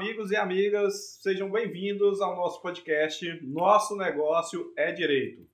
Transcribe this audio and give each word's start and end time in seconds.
amigos 0.00 0.30
e 0.30 0.36
amigas, 0.36 1.18
sejam 1.20 1.50
bem-vindos 1.50 2.22
ao 2.22 2.34
nosso 2.34 2.62
podcast 2.62 3.38
Nosso 3.42 3.94
Negócio 3.98 4.72
é 4.74 4.90
Direito. 4.90 5.46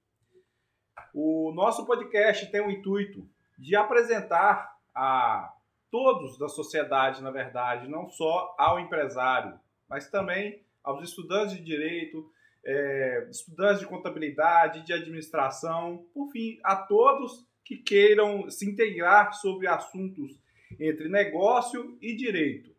O 1.12 1.50
nosso 1.52 1.84
podcast 1.84 2.48
tem 2.52 2.60
o 2.60 2.70
intuito 2.70 3.28
de 3.58 3.74
apresentar 3.74 4.78
a 4.94 5.52
todos 5.90 6.38
da 6.38 6.48
sociedade, 6.48 7.24
na 7.24 7.32
verdade, 7.32 7.88
não 7.88 8.08
só 8.08 8.54
ao 8.56 8.78
empresário, 8.78 9.58
mas 9.88 10.08
também 10.08 10.62
aos 10.80 11.02
estudantes 11.02 11.56
de 11.56 11.64
direito, 11.64 12.30
é, 12.64 13.26
estudantes 13.28 13.80
de 13.80 13.86
contabilidade, 13.86 14.86
de 14.86 14.92
administração, 14.92 16.06
por 16.14 16.30
fim, 16.30 16.60
a 16.62 16.76
todos 16.76 17.44
que 17.64 17.76
queiram 17.76 18.48
se 18.48 18.64
integrar 18.64 19.32
sobre 19.32 19.66
assuntos 19.66 20.38
entre 20.78 21.08
negócio 21.08 21.98
e 22.00 22.14
direito, 22.14 22.70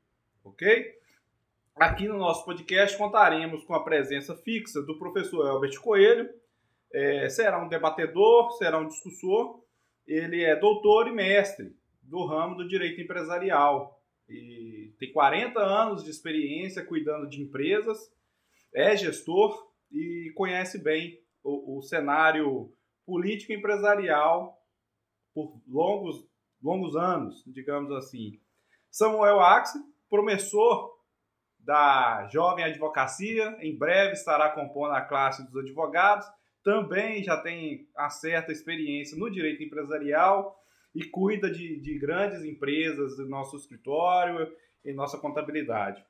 ok? 0.45 0.95
Aqui 1.80 2.08
no 2.08 2.17
nosso 2.17 2.44
podcast 2.44 2.98
contaremos 2.98 3.63
com 3.63 3.76
a 3.76 3.84
presença 3.84 4.36
fixa 4.36 4.81
do 4.81 4.98
professor 4.98 5.45
Albert 5.48 5.80
Coelho. 5.80 6.27
É, 6.91 7.30
será 7.30 7.63
um 7.63 7.67
debatedor, 7.67 8.52
será 8.53 8.80
um 8.80 8.88
discussor. 8.88 9.62
Ele 10.08 10.44
é 10.44 10.55
doutor 10.55 11.08
e 11.08 11.12
mestre 11.12 11.76
do 12.02 12.26
ramo 12.26 12.55
do 12.55 12.67
direito 12.67 13.00
empresarial. 13.00 14.02
E 14.27 14.91
tem 14.98 15.13
40 15.13 15.59
anos 15.59 16.03
de 16.03 16.09
experiência 16.09 16.84
cuidando 16.84 17.30
de 17.30 17.44
empresas, 17.44 18.12
é 18.73 18.98
gestor 18.98 19.72
e 19.91 20.31
conhece 20.34 20.80
bem 20.84 21.22
o, 21.44 21.78
o 21.78 21.81
cenário 21.84 22.73
político 23.05 23.53
empresarial 23.53 24.59
por 25.31 25.62
longos, 25.67 26.28
longos 26.59 26.95
anos, 26.95 27.44
digamos 27.45 27.92
assim. 27.92 28.39
Samuel 28.89 29.39
Axe, 29.39 29.78
promissor 30.09 30.97
da 31.68 32.30
Jovem 32.32 32.64
Advocacia, 32.64 33.58
em 33.60 33.78
breve 33.78 34.14
estará 34.14 34.50
compondo 34.50 34.94
a 34.94 35.02
classe 35.02 35.46
dos 35.46 35.58
advogados, 35.58 36.26
também 36.64 37.22
já 37.22 37.36
tem 37.36 37.90
uma 37.94 38.10
certa 38.10 38.54
experiência 38.54 39.18
no 39.18 39.30
direito 39.30 39.62
empresarial 39.62 40.64
e 40.95 41.04
cuida 41.04 41.52
de, 41.52 41.78
de 41.82 42.00
grandes 42.00 42.45
empresas 42.45 43.18
do 43.18 43.28
nosso 43.28 43.58
escritório 43.58 44.50
e 44.84 44.94
nossa 44.94 45.18
contabilidade. 45.18 46.02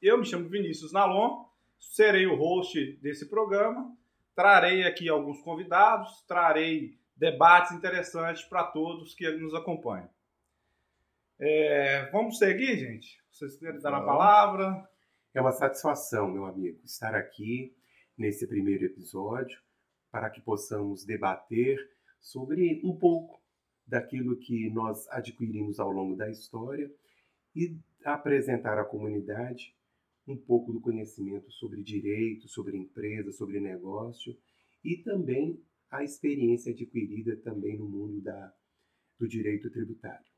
Eu 0.00 0.16
me 0.16 0.24
chamo 0.24 0.48
Vinícius 0.48 0.94
Nalon, 0.94 1.44
serei 1.78 2.26
o 2.26 2.34
host 2.34 2.98
desse 3.02 3.28
programa, 3.28 3.94
trarei 4.34 4.84
aqui 4.84 5.10
alguns 5.10 5.42
convidados, 5.42 6.22
trarei 6.26 6.98
debates 7.14 7.72
interessantes 7.72 8.44
para 8.44 8.64
todos 8.64 9.14
que 9.14 9.30
nos 9.32 9.54
acompanham. 9.54 10.08
É, 11.38 12.08
vamos 12.10 12.38
seguir, 12.38 12.78
gente? 12.78 13.19
Vocês 13.40 13.56
querem 13.56 13.80
dar 13.80 13.94
a 13.94 14.02
palavra? 14.02 14.86
É 15.32 15.40
uma 15.40 15.50
satisfação, 15.50 16.30
meu 16.30 16.44
amigo, 16.44 16.78
estar 16.84 17.14
aqui 17.14 17.74
nesse 18.14 18.46
primeiro 18.46 18.84
episódio 18.84 19.58
para 20.10 20.28
que 20.28 20.42
possamos 20.42 21.06
debater 21.06 21.78
sobre 22.20 22.82
um 22.84 22.94
pouco 22.94 23.42
daquilo 23.86 24.36
que 24.36 24.68
nós 24.68 25.08
adquirimos 25.08 25.80
ao 25.80 25.90
longo 25.90 26.16
da 26.16 26.28
história 26.28 26.94
e 27.56 27.78
apresentar 28.04 28.78
à 28.78 28.84
comunidade 28.84 29.74
um 30.28 30.36
pouco 30.36 30.70
do 30.70 30.78
conhecimento 30.82 31.50
sobre 31.50 31.82
direito, 31.82 32.46
sobre 32.46 32.76
empresa, 32.76 33.32
sobre 33.32 33.58
negócio 33.58 34.36
e 34.84 34.98
também 34.98 35.58
a 35.90 36.04
experiência 36.04 36.74
adquirida 36.74 37.34
também 37.38 37.78
no 37.78 37.88
mundo 37.88 38.20
da, 38.20 38.52
do 39.18 39.26
direito 39.26 39.70
tributário. 39.70 40.29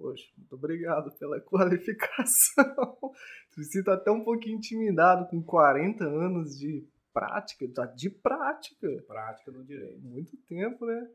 Poxa, 0.00 0.24
muito 0.38 0.54
obrigado 0.54 1.12
pela 1.18 1.38
qualificação. 1.44 3.12
Se 3.50 3.64
sinta 3.64 3.92
até 3.92 4.10
um 4.10 4.24
pouquinho 4.24 4.56
intimidado 4.56 5.28
com 5.28 5.42
40 5.42 6.04
anos 6.04 6.58
de 6.58 6.88
prática, 7.12 7.66
de 7.94 8.08
prática. 8.08 8.88
Prática 9.06 9.50
no 9.50 9.62
direito. 9.62 10.00
Muito 10.00 10.36
tempo, 10.48 10.86
né? 10.86 11.10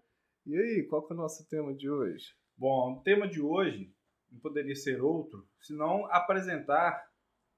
E 0.46 0.56
aí, 0.56 0.84
qual 0.88 1.08
é 1.10 1.14
o 1.14 1.18
nosso 1.18 1.48
tema 1.50 1.74
de 1.74 1.90
hoje? 1.90 2.36
Bom, 2.56 3.00
o 3.00 3.02
tema 3.02 3.28
de 3.28 3.42
hoje 3.42 3.92
não 4.32 4.40
poderia 4.40 4.76
ser 4.76 5.02
outro, 5.02 5.48
senão 5.60 6.06
apresentar 6.12 7.04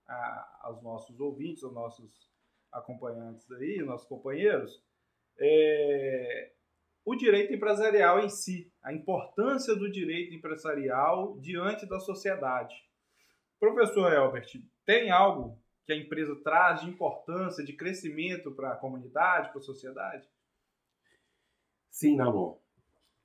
a, 0.08 0.60
aos 0.62 0.82
nossos 0.82 1.20
ouvintes, 1.20 1.62
aos 1.64 1.74
nossos 1.74 2.32
acompanhantes 2.72 3.52
aí, 3.52 3.84
nossos 3.84 4.08
companheiros, 4.08 4.82
é, 5.38 6.27
o 7.08 7.16
direito 7.16 7.54
empresarial 7.54 8.20
em 8.20 8.28
si, 8.28 8.70
a 8.84 8.92
importância 8.94 9.74
do 9.74 9.90
direito 9.90 10.36
empresarial 10.36 11.40
diante 11.40 11.86
da 11.86 12.02
sociedade. 12.02 12.76
Professor 13.58 14.12
Elbert, 14.12 14.62
tem 14.86 15.10
algo 15.10 15.58
que 15.86 15.94
a 15.94 15.96
empresa 15.96 16.36
traz 16.44 16.82
de 16.82 16.90
importância, 16.90 17.64
de 17.64 17.72
crescimento 17.72 18.52
para 18.52 18.74
a 18.74 18.76
comunidade, 18.76 19.52
para 19.52 19.60
a 19.60 19.64
sociedade? 19.64 20.28
Sim, 21.90 22.18
Nalon. 22.18 22.58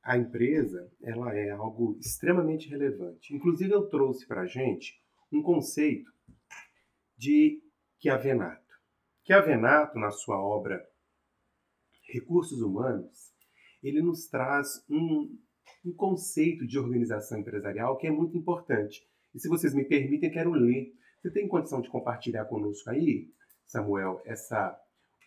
A 0.01 0.17
empresa 0.17 0.89
ela 1.03 1.35
é 1.35 1.51
algo 1.51 1.99
extremamente 1.99 2.69
relevante. 2.69 3.35
Inclusive, 3.35 3.73
eu 3.73 3.89
trouxe 3.89 4.25
para 4.29 4.43
a 4.43 4.47
gente 4.47 5.03
um 5.33 5.43
conceito 5.43 6.13
de 7.17 7.61
Chiavenato. 7.99 8.63
Chiavenato, 9.25 9.99
na 9.99 10.13
sua 10.13 10.41
obra 10.41 10.89
Recursos 12.05 12.63
Humanos, 12.63 13.32
ele 13.83 14.01
nos 14.01 14.27
traz 14.29 14.85
um, 14.89 15.37
um 15.85 15.93
conceito 15.93 16.67
de 16.67 16.79
organização 16.79 17.39
empresarial 17.39 17.97
que 17.97 18.07
é 18.07 18.11
muito 18.11 18.37
importante. 18.37 19.07
E 19.35 19.41
se 19.41 19.49
vocês 19.49 19.75
me 19.75 19.85
permitem, 19.85 20.31
quero 20.31 20.53
ler. 20.53 20.95
Você 21.21 21.31
tem 21.31 21.49
condição 21.49 21.81
de 21.81 21.89
compartilhar 21.89 22.45
conosco 22.47 22.91
aí, 22.91 23.31
Samuel, 23.67 24.21
essa, 24.25 24.79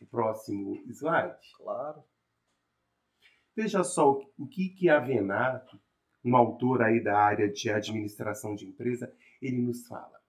o 0.01 0.05
próximo 0.05 0.83
slide? 0.89 1.38
Claro. 1.57 2.03
Veja 3.55 3.83
só 3.83 4.19
o 4.38 4.47
que, 4.47 4.69
que 4.69 4.89
Avenato, 4.89 5.79
um 6.23 6.35
autor 6.35 6.81
aí 6.81 7.01
da 7.01 7.17
área 7.17 7.49
de 7.49 7.69
administração 7.69 8.55
de 8.55 8.66
empresa, 8.66 9.13
ele 9.41 9.61
nos 9.61 9.87
fala. 9.87 10.19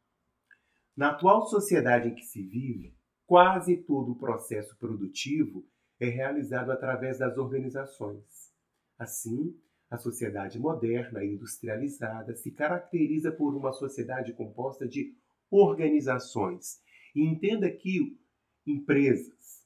Na 0.96 1.10
atual 1.10 1.46
sociedade 1.46 2.08
em 2.08 2.14
que 2.14 2.22
se 2.22 2.42
vive, 2.42 2.96
quase 3.26 3.76
todo 3.78 4.12
o 4.12 4.18
processo 4.18 4.76
produtivo 4.78 5.66
é 5.98 6.06
realizado 6.06 6.70
através 6.70 7.18
das 7.18 7.36
organizações. 7.38 8.52
Assim, 8.98 9.58
a 9.90 9.96
sociedade 9.96 10.58
moderna 10.58 11.24
e 11.24 11.34
industrializada 11.34 12.34
se 12.34 12.50
caracteriza 12.50 13.30
por 13.30 13.54
uma 13.54 13.72
sociedade 13.72 14.32
composta 14.32 14.86
de 14.86 15.16
organizações. 15.50 16.80
E 17.14 17.22
entenda 17.22 17.70
que 17.70 18.18
empresas, 18.66 19.64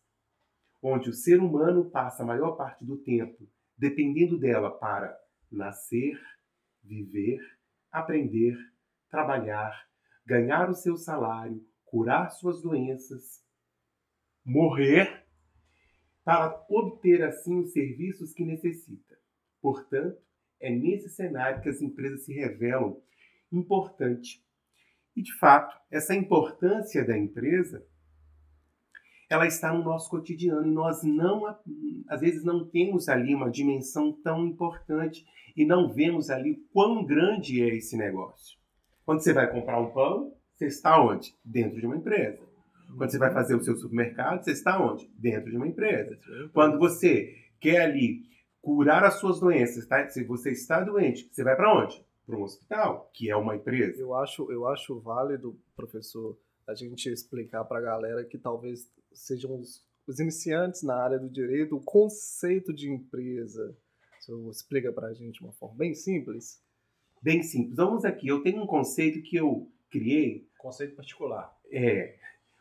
onde 0.83 1.11
o 1.11 1.15
ser 1.15 1.41
humano 1.41 1.91
passa 1.91 2.23
a 2.23 2.27
maior 2.27 2.53
parte 2.53 2.85
do 2.85 2.99
tempo 2.99 3.49
dependendo 3.81 4.39
dela 4.39 4.71
para 4.71 5.19
nascer, 5.51 6.21
viver, 6.83 7.41
aprender, 7.91 8.55
trabalhar, 9.09 9.89
ganhar 10.27 10.69
o 10.69 10.75
seu 10.75 10.99
salário, 10.99 11.67
curar 11.87 12.29
suas 12.29 12.61
doenças, 12.61 13.43
morrer 14.45 15.27
para 16.25 16.65
obter 16.69 17.23
assim 17.23 17.61
os 17.61 17.73
serviços 17.73 18.33
que 18.33 18.45
necessita. 18.45 19.19
Portanto, 19.61 20.21
é 20.61 20.71
nesse 20.71 21.09
cenário 21.09 21.63
que 21.63 21.69
as 21.69 21.81
empresas 21.81 22.25
se 22.25 22.33
revelam 22.33 23.01
importante. 23.53 24.45
E 25.17 25.23
de 25.23 25.37
fato, 25.39 25.77
essa 25.91 26.15
importância 26.15 27.05
da 27.05 27.17
empresa 27.17 27.85
ela 29.31 29.47
está 29.47 29.73
no 29.73 29.85
nosso 29.85 30.11
cotidiano 30.11 30.67
e 30.67 30.75
nós 30.75 31.05
não 31.05 31.47
às 32.09 32.21
vezes 32.21 32.43
não 32.43 32.69
temos 32.69 33.09
ali 33.09 33.33
uma 33.33 33.49
dimensão 33.49 34.13
tão 34.13 34.45
importante 34.45 35.25
e 35.57 35.65
não 35.65 35.89
vemos 35.89 36.31
ali 36.31 36.57
quão 36.73 37.05
grande 37.05 37.63
é 37.63 37.69
esse 37.77 37.97
negócio. 37.97 38.59
Quando 39.05 39.23
você 39.23 39.33
vai 39.33 39.51
comprar 39.51 39.81
um 39.81 39.93
pão, 39.93 40.35
você 40.53 40.67
está 40.67 41.01
onde? 41.01 41.35
Dentro 41.45 41.81
de 41.81 41.87
uma 41.87 41.97
empresa. 41.97 42.50
Quando 42.97 43.11
você 43.11 43.19
vai 43.19 43.33
fazer 43.33 43.55
o 43.55 43.63
seu 43.63 43.77
supermercado, 43.77 44.43
você 44.43 44.53
está 44.53 44.81
onde? 44.81 45.09
Dentro 45.17 45.51
de 45.51 45.57
uma 45.57 45.69
empresa. 45.69 46.19
Quando 46.53 46.79
você 46.79 47.37
quer 47.59 47.83
ali 47.83 48.29
curar 48.61 49.05
as 49.05 49.15
suas 49.15 49.41
doenças, 49.41 49.87
tá? 49.87 50.07
se 50.09 50.23
você 50.25 50.51
está 50.51 50.81
doente, 50.81 51.29
você 51.31 51.43
vai 51.43 51.57
para 51.57 51.73
onde? 51.73 52.05
Para 52.27 52.37
um 52.37 52.43
hospital, 52.43 53.11
que 53.13 53.31
é 53.31 53.37
uma 53.37 53.57
empresa. 53.57 54.01
Eu 54.01 54.15
acho, 54.15 54.51
eu 54.53 54.69
acho 54.69 55.01
válido, 55.01 55.59
professor, 55.75 56.39
a 56.67 56.75
gente 56.75 57.09
explicar 57.09 57.65
para 57.65 57.79
a 57.79 57.83
galera 57.83 58.25
que 58.25 58.39
talvez 58.39 58.89
sejam 59.13 59.59
os, 59.59 59.85
os, 60.07 60.21
iniciantes 60.21 60.83
na 60.83 60.95
área 60.95 61.19
do 61.19 61.29
direito 61.29 61.77
o 61.77 61.81
conceito 61.81 62.73
de 62.73 62.91
empresa. 62.91 63.77
Você 64.21 64.33
explica 64.51 64.93
para 64.93 65.09
a 65.09 65.15
gente 65.15 65.39
de 65.39 65.45
uma 65.45 65.53
forma 65.53 65.77
bem 65.77 65.95
simples? 65.95 66.63
Bem 67.23 67.43
simples. 67.43 67.77
Vamos 67.77 68.05
aqui. 68.05 68.29
Eu 68.29 68.43
tenho 68.43 68.63
um 68.63 68.67
conceito 68.67 69.23
que 69.23 69.37
eu 69.37 69.69
criei. 69.91 70.47
Conceito 70.59 70.95
particular. 70.95 71.59
É 71.71 72.17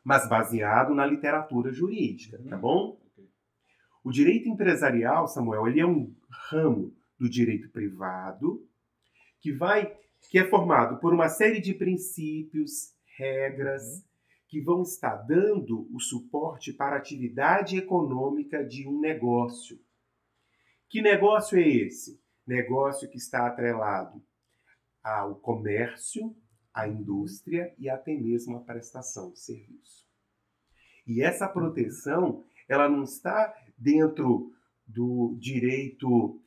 mas 0.10 0.28
baseado 0.28 0.96
na 0.96 1.06
literatura 1.06 1.72
jurídica, 1.72 2.42
tá 2.50 2.56
uhum. 2.56 2.62
bom? 2.62 3.02
O 4.04 4.12
direito 4.12 4.50
empresarial, 4.50 5.28
Samuel, 5.28 5.68
ele 5.68 5.82
é 5.82 5.86
um 5.86 6.16
ramo 6.50 6.98
do 7.20 7.30
direito 7.30 7.70
privado 7.70 8.68
que 9.40 9.54
vai 9.54 9.96
que 10.32 10.40
é 10.40 10.50
formado 10.50 11.00
por 11.00 11.14
uma 11.14 11.30
série 11.30 11.62
de 11.62 11.76
princípios, 11.76 12.92
regras, 13.18 13.84
Uhum. 13.84 14.04
que 14.48 14.60
vão 14.60 14.82
estar 14.82 15.16
dando 15.28 15.88
o 15.96 16.00
suporte 16.00 16.74
para 16.74 16.96
a 16.96 16.98
atividade 16.98 17.78
econômica 17.78 18.66
de 18.66 18.88
um 18.88 19.00
negócio. 19.00 19.80
Que 20.90 21.04
negócio 21.04 21.56
é 21.56 21.68
esse? 21.68 22.20
Negócio 22.48 23.08
que 23.08 23.18
está 23.18 23.46
atrelado 23.46 24.20
ao 25.04 25.36
comércio, 25.36 26.36
à 26.74 26.88
indústria 26.88 27.74
e 27.78 27.90
até 27.90 28.16
mesmo 28.16 28.58
à 28.58 28.60
prestação 28.62 29.32
de 29.32 29.40
serviço. 29.40 30.08
E 31.08 31.22
essa 31.22 31.48
proteção, 31.48 32.44
ela 32.68 32.88
não 32.88 33.04
está 33.04 33.54
dentro 33.78 34.52
do 34.86 35.36
direito 35.40 36.42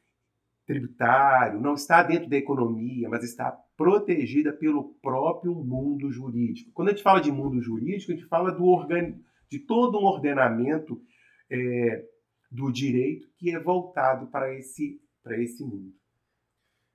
tributário, 0.67 1.61
não 1.61 1.75
está 1.75 2.03
dentro 2.03 2.29
da 2.29 2.37
economia, 2.37 3.09
mas 3.09 3.25
está 3.25 3.51
protegida 3.77 4.53
pelo 4.53 4.95
próprio 5.03 5.55
mundo 5.55 6.11
jurídico. 6.11 6.71
Quando 6.73 6.89
a 6.89 6.91
gente 6.93 7.03
fala 7.03 7.21
de 7.21 7.33
mundo 7.33 7.61
jurídico, 7.61 8.13
a 8.13 8.15
gente 8.15 8.29
fala 8.29 8.53
do 8.53 8.65
organ... 8.65 9.19
de 9.51 9.59
todo 9.59 9.99
um 9.99 10.05
ordenamento 10.05 11.03
é, 11.51 12.09
do 12.51 12.71
direito 12.71 13.29
que 13.37 13.51
é 13.51 13.59
voltado 13.59 14.29
para 14.29 14.55
esse, 14.55 15.01
para 15.23 15.43
esse 15.43 15.65
mundo. 15.65 15.93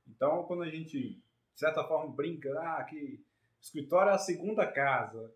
Então, 0.07 0.44
quando 0.44 0.63
a 0.63 0.69
gente, 0.69 1.21
de 1.57 1.62
certa 1.62 1.83
forma, 1.83 2.13
brinca, 2.15 2.54
ah, 2.59 2.83
que 2.83 3.15
o 3.15 3.19
escritório 3.59 4.12
é 4.12 4.13
a 4.13 4.18
segunda 4.19 4.63
casa, 4.68 5.33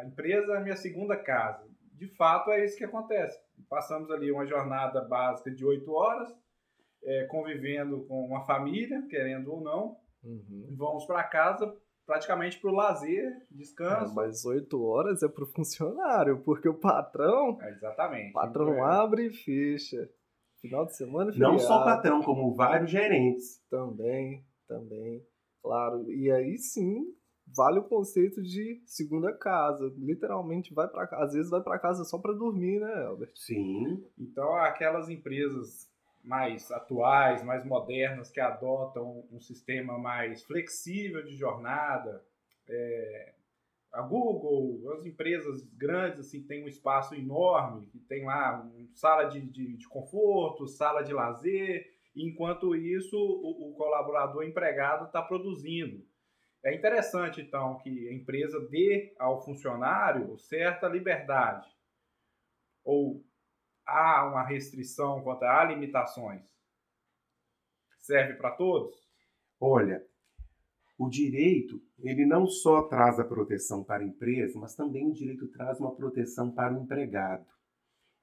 a 0.00 0.04
empresa 0.04 0.54
é 0.54 0.56
a 0.56 0.60
minha 0.60 0.74
segunda 0.74 1.16
casa. 1.16 1.64
De 1.94 2.08
fato, 2.16 2.50
é 2.50 2.64
isso 2.64 2.76
que 2.76 2.82
acontece. 2.82 3.38
Passamos 3.68 4.10
ali 4.10 4.32
uma 4.32 4.44
jornada 4.44 5.00
básica 5.02 5.52
de 5.52 5.64
oito 5.64 5.92
horas, 5.92 6.28
é, 7.04 7.26
convivendo 7.26 8.04
com 8.06 8.26
uma 8.26 8.44
família, 8.44 9.06
querendo 9.08 9.52
ou 9.52 9.60
não, 9.60 9.96
Uhum. 10.24 10.74
vamos 10.76 11.04
para 11.04 11.22
casa 11.22 11.72
praticamente 12.04 12.58
para 12.60 12.70
o 12.70 12.74
lazer, 12.74 13.24
É, 13.24 13.40
descanso. 13.52 14.12
mas 14.16 14.44
oito 14.44 14.84
horas 14.84 15.22
é 15.22 15.28
pro 15.28 15.46
funcionário, 15.46 16.40
porque 16.42 16.68
o 16.68 16.74
patrão, 16.74 17.56
É, 17.62 17.70
exatamente. 17.70 18.30
o 18.30 18.32
patrão 18.32 18.74
É. 18.74 18.80
abre 18.80 19.26
e 19.28 19.32
fecha. 19.32 20.10
Final 20.60 20.86
de 20.86 20.96
semana, 20.96 21.32
Não 21.36 21.56
só 21.58 21.76
o 21.76 21.78
feriado. 21.78 21.84
patrão, 21.84 22.22
como 22.22 22.52
vários 22.54 22.90
gerentes. 22.90 23.60
Também, 23.70 24.44
também, 24.68 25.24
claro. 25.62 26.10
E 26.10 26.30
aí 26.30 26.58
sim, 26.58 27.14
vale 27.46 27.78
o 27.78 27.84
conceito 27.84 28.42
de 28.42 28.82
segunda 28.86 29.32
casa. 29.32 29.92
Literalmente 29.96 30.74
vai 30.74 30.88
para 30.88 31.06
casa, 31.06 31.24
às 31.24 31.32
vezes 31.32 31.50
vai 31.50 31.62
para 31.62 31.78
casa 31.78 32.04
só 32.04 32.18
para 32.18 32.32
dormir, 32.32 32.80
né, 32.80 33.04
Albert? 33.04 33.32
Sim. 33.34 34.04
Então, 34.18 34.54
aquelas 34.56 35.08
empresas 35.08 35.90
mais 36.22 36.70
atuais, 36.70 37.42
mais 37.42 37.64
modernas, 37.64 38.30
que 38.30 38.40
adotam 38.40 39.24
um 39.30 39.40
sistema 39.40 39.98
mais 39.98 40.42
flexível 40.44 41.22
de 41.24 41.36
jornada, 41.36 42.24
é, 42.68 43.32
a 43.92 44.00
Google, 44.00 44.90
as 44.94 45.04
empresas 45.04 45.64
grandes, 45.74 46.20
assim, 46.20 46.42
tem 46.42 46.64
um 46.64 46.68
espaço 46.68 47.14
enorme, 47.14 47.86
que 47.86 47.98
tem 47.98 48.24
lá 48.24 48.62
um, 48.64 48.88
sala 48.94 49.24
de, 49.24 49.40
de, 49.40 49.76
de 49.76 49.88
conforto, 49.88 50.66
sala 50.66 51.02
de 51.02 51.12
lazer, 51.12 51.91
enquanto 52.14 52.74
isso, 52.74 53.16
o, 53.16 53.70
o 53.70 53.74
colaborador 53.74 54.44
empregado 54.44 55.06
está 55.06 55.22
produzindo. 55.22 56.04
É 56.64 56.74
interessante, 56.74 57.40
então, 57.40 57.78
que 57.78 58.08
a 58.08 58.12
empresa 58.12 58.60
dê 58.68 59.14
ao 59.18 59.44
funcionário 59.44 60.38
certa 60.38 60.88
liberdade. 60.88 61.68
Ou 62.84 63.24
há 63.84 64.28
uma 64.28 64.46
restrição 64.46 65.22
quanto 65.22 65.42
a 65.42 65.64
limitações? 65.64 66.42
Serve 67.98 68.34
para 68.34 68.52
todos? 68.52 68.96
Olha, 69.60 70.04
o 70.98 71.08
direito, 71.08 71.82
ele 71.98 72.24
não 72.24 72.46
só 72.46 72.82
traz 72.82 73.18
a 73.18 73.24
proteção 73.24 73.82
para 73.82 74.02
a 74.02 74.06
empresa, 74.06 74.58
mas 74.58 74.74
também 74.74 75.08
o 75.08 75.12
direito 75.12 75.48
traz 75.48 75.80
uma 75.80 75.94
proteção 75.94 76.50
para 76.50 76.72
o 76.72 76.82
empregado. 76.82 77.46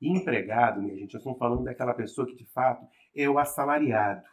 E 0.02 0.10
empregado, 0.10 0.82
minha 0.82 0.96
gente, 0.96 1.14
nós 1.14 1.22
estamos 1.22 1.38
falando 1.38 1.64
daquela 1.64 1.94
pessoa 1.94 2.26
que 2.26 2.36
de 2.36 2.46
fato 2.46 2.88
é 3.16 3.30
o 3.30 3.38
assalariado. 3.38 4.26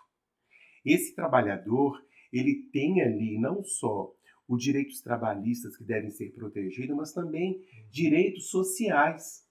Esse 0.85 1.15
trabalhador, 1.15 2.01
ele 2.33 2.69
tem 2.73 3.03
ali 3.03 3.39
não 3.39 3.65
só 3.65 4.15
os 4.49 4.63
direitos 4.63 5.01
trabalhistas 5.01 5.77
que 5.77 5.85
devem 5.85 6.11
ser 6.11 6.33
protegidos, 6.33 6.97
mas 6.97 7.13
também 7.13 7.61
direitos 7.91 8.49
sociais. 8.49 9.45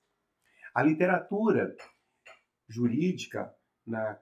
A 0.73 0.81
literatura 0.81 1.75
jurídica, 2.67 3.53
na 3.85 4.19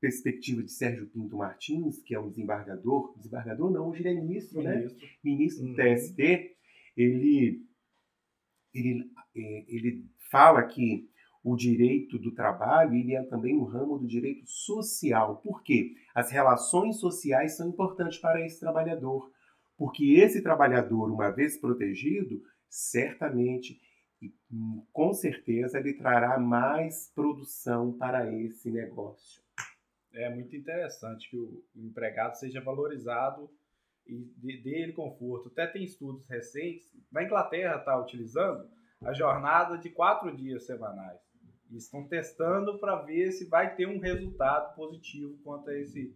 perspectiva 0.00 0.62
de 0.62 0.70
Sérgio 0.70 1.08
Pinto 1.08 1.36
Martins, 1.36 2.02
que 2.02 2.14
é 2.14 2.20
um 2.20 2.28
desembargador, 2.28 3.16
desembargador 3.16 3.70
não, 3.70 3.88
hoje 3.88 4.02
ele 4.02 4.10
é 4.10 4.14
ministro, 4.14 4.62
né? 4.62 4.76
Ministro. 4.76 5.08
Ministro 5.24 5.64
do 5.64 5.70
Uhum. 5.70 5.76
TST, 5.76 6.56
ele, 6.96 7.66
ele, 8.74 9.10
é, 9.34 9.64
ele 9.68 10.04
fala 10.30 10.62
que 10.64 11.08
o 11.46 11.54
direito 11.54 12.18
do 12.18 12.32
trabalho 12.32 12.96
ele 12.96 13.14
é 13.14 13.22
também 13.22 13.56
um 13.56 13.62
ramo 13.62 13.96
do 14.00 14.06
direito 14.08 14.44
social. 14.48 15.36
Por 15.36 15.62
quê? 15.62 15.94
As 16.12 16.28
relações 16.28 16.98
sociais 16.98 17.56
são 17.56 17.68
importantes 17.68 18.18
para 18.18 18.44
esse 18.44 18.58
trabalhador. 18.58 19.30
Porque 19.78 20.14
esse 20.14 20.42
trabalhador, 20.42 21.08
uma 21.08 21.30
vez 21.30 21.56
protegido, 21.56 22.42
certamente 22.68 23.80
e 24.20 24.34
com 24.92 25.12
certeza 25.12 25.78
ele 25.78 25.94
trará 25.94 26.36
mais 26.36 27.12
produção 27.14 27.96
para 27.96 28.28
esse 28.32 28.68
negócio. 28.68 29.40
É 30.14 30.28
muito 30.34 30.56
interessante 30.56 31.30
que 31.30 31.36
o 31.36 31.62
empregado 31.76 32.34
seja 32.34 32.60
valorizado 32.60 33.48
e 34.04 34.60
dê 34.64 34.82
ele 34.82 34.94
conforto. 34.94 35.48
Até 35.50 35.68
tem 35.68 35.84
estudos 35.84 36.26
recentes, 36.28 36.90
na 37.12 37.22
Inglaterra 37.22 37.76
está 37.76 37.96
utilizando 38.00 38.68
a 39.04 39.12
jornada 39.12 39.78
de 39.78 39.90
quatro 39.90 40.34
dias 40.34 40.66
semanais. 40.66 41.25
E 41.70 41.76
estão 41.76 42.06
testando 42.06 42.78
para 42.78 42.96
ver 43.02 43.32
se 43.32 43.48
vai 43.48 43.74
ter 43.74 43.86
um 43.86 43.98
resultado 43.98 44.74
positivo 44.74 45.36
quanto 45.42 45.70
a 45.70 45.78
esse, 45.78 46.14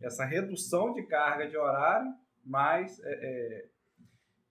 essa 0.00 0.24
redução 0.24 0.92
de 0.92 1.02
carga 1.02 1.48
de 1.48 1.56
horário, 1.56 2.12
mas 2.44 3.00
é, 3.04 3.12
é, 3.12 3.68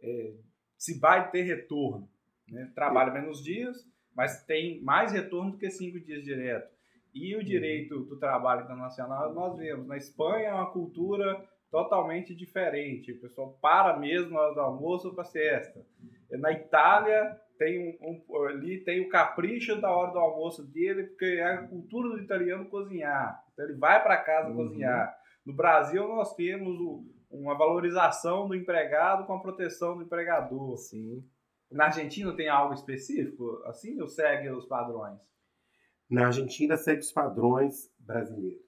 é, 0.01 0.33
se 0.77 1.00
vai 1.00 1.30
ter 1.31 1.44
retorno. 1.44 2.09
Né? 2.50 2.71
Trabalha 2.75 3.13
menos 3.13 3.44
dias, 3.44 3.88
mas 4.13 4.44
tem 4.44 4.81
mais 4.81 5.12
retorno 5.12 5.51
do 5.51 5.57
que 5.57 5.69
cinco 5.69 6.00
dias 6.00 6.24
direto. 6.24 6.69
E 7.13 7.36
o 7.36 7.44
direito 7.44 8.00
do 8.06 8.18
trabalho 8.18 8.63
internacional, 8.63 9.33
nós 9.33 9.57
vemos, 9.57 9.87
na 9.87 9.97
Espanha 9.97 10.49
é 10.49 10.54
uma 10.54 10.71
cultura 10.71 11.45
totalmente 11.69 12.35
diferente. 12.35 13.14
O 13.14 13.19
pessoal 13.19 13.57
para 13.61 13.97
mesmo 13.97 14.31
na 14.31 14.42
hora 14.42 14.54
do 14.54 14.59
almoço 14.59 15.14
para 15.14 15.23
siesta. 15.23 15.85
Na 16.30 16.52
Itália 16.52 17.40
tem 17.61 17.97
um, 18.01 18.23
um- 18.27 18.45
ali 18.47 18.83
tem 18.83 19.01
o 19.01 19.09
capricho 19.09 19.80
da 19.80 19.91
hora 19.91 20.11
do 20.11 20.18
almoço 20.18 20.63
dele, 20.65 21.03
porque 21.03 21.25
é 21.25 21.44
a 21.44 21.68
cultura 21.68 22.09
do 22.09 22.18
italiano 22.19 22.65
cozinhar. 22.69 23.44
Então 23.53 23.65
ele 23.65 23.75
vai 23.77 24.01
para 24.01 24.18
casa 24.18 24.49
Uhum. 24.49 24.56
cozinhar. 24.56 25.15
No 25.45 25.53
Brasil 25.53 26.07
nós 26.07 26.33
temos 26.35 26.80
o- 26.80 27.06
uma 27.30 27.56
valorização 27.56 28.47
do 28.47 28.56
empregado 28.56 29.25
com 29.27 29.33
a 29.33 29.39
proteção 29.39 29.95
do 29.95 30.03
empregador. 30.03 30.75
Sim. 30.77 31.23
Na 31.71 31.85
Argentina 31.85 32.35
tem 32.35 32.49
algo 32.49 32.73
específico 32.73 33.61
assim 33.65 34.01
ou 34.01 34.07
segue 34.07 34.49
os 34.49 34.65
padrões? 34.65 35.19
Na 36.09 36.25
Argentina 36.25 36.75
segue 36.77 37.01
os 37.01 37.11
padrões 37.11 37.89
brasileiros. 37.99 38.65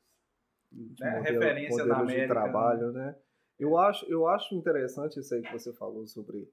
É, 1.01 1.17
modelo- 1.17 1.23
referência 1.23 1.85
na 1.85 1.95
modelos 1.97 2.07
de 2.07 2.13
América. 2.21 2.33
trabalho, 2.33 2.91
né? 2.91 3.15
Eu 3.59 3.77
acho, 3.77 4.05
eu 4.11 4.27
acho 4.27 4.55
interessante 4.55 5.19
isso 5.19 5.33
aí 5.33 5.41
que 5.41 5.51
você 5.51 5.73
falou 5.73 6.05
sobre 6.07 6.47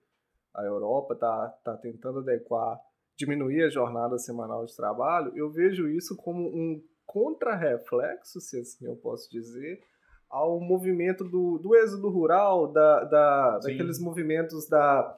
a 0.55 0.65
Europa 0.65 1.15
tá, 1.15 1.49
tá 1.65 1.77
tentando 1.77 2.21
adequar, 2.21 2.79
diminuir 3.17 3.65
a 3.65 3.71
jornada 3.71 4.19
semanal 4.19 4.65
de 4.65 4.75
trabalho. 4.75 5.33
Eu 5.37 5.51
vejo 5.51 5.89
isso 5.89 6.17
como 6.17 6.43
um 6.43 6.83
contrarreflexo, 7.07 8.41
se 8.41 8.61
assim 8.61 8.87
eu 8.87 8.97
posso 8.97 9.29
dizer, 9.31 9.81
ao 10.29 10.61
movimento 10.61 11.25
do, 11.25 11.59
do 11.59 11.75
êxodo 11.75 12.09
rural, 12.09 12.73
da, 12.73 13.05
da, 13.05 13.61
Sim. 13.61 13.71
daqueles 13.71 13.99
movimentos 13.99 14.69
da, 14.69 15.17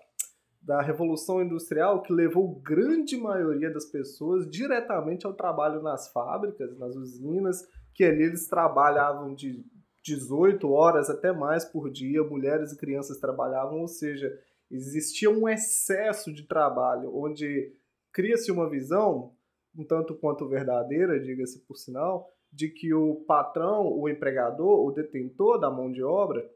da 0.62 0.80
Revolução 0.80 1.42
Industrial 1.42 2.00
que 2.00 2.12
levou 2.12 2.60
grande 2.60 3.16
maioria 3.16 3.70
das 3.70 3.84
pessoas 3.84 4.48
diretamente 4.48 5.26
ao 5.26 5.34
trabalho 5.34 5.82
nas 5.82 6.08
fábricas, 6.08 6.78
nas 6.78 6.96
usinas, 6.96 7.66
que 7.94 8.04
ali 8.04 8.22
eles 8.24 8.48
trabalhavam 8.48 9.34
de 9.34 9.62
18 10.02 10.68
horas 10.70 11.10
até 11.10 11.32
mais 11.32 11.64
por 11.64 11.90
dia, 11.90 12.24
mulheres 12.24 12.72
e 12.72 12.78
crianças 12.78 13.18
trabalhavam, 13.18 13.80
ou 13.80 13.88
seja, 13.88 14.32
existia 14.72 15.30
um 15.30 15.48
excesso 15.48 16.32
de 16.32 16.46
trabalho, 16.46 17.14
onde 17.14 17.74
cria-se 18.12 18.50
uma 18.50 18.68
visão, 18.68 19.34
um 19.76 19.84
tanto 19.84 20.14
quanto 20.14 20.48
verdadeira, 20.48 21.20
diga-se 21.20 21.60
por 21.66 21.76
sinal, 21.76 22.32
de 22.50 22.68
que 22.68 22.92
o 22.92 23.24
patrão, 23.26 23.86
o 23.86 24.08
empregador, 24.08 24.84
o 24.84 24.90
detentor 24.90 25.58
da 25.58 25.70
mão 25.70 25.90
de 25.90 26.02
obra, 26.02 26.48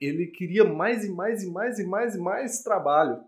ele 0.00 0.26
queria 0.26 0.64
mais 0.64 1.04
e 1.04 1.10
mais 1.10 1.42
e 1.42 1.50
mais 1.50 1.78
e 1.78 1.84
mais 1.84 2.14
e 2.14 2.18
mais 2.18 2.62
trabalho. 2.62 3.22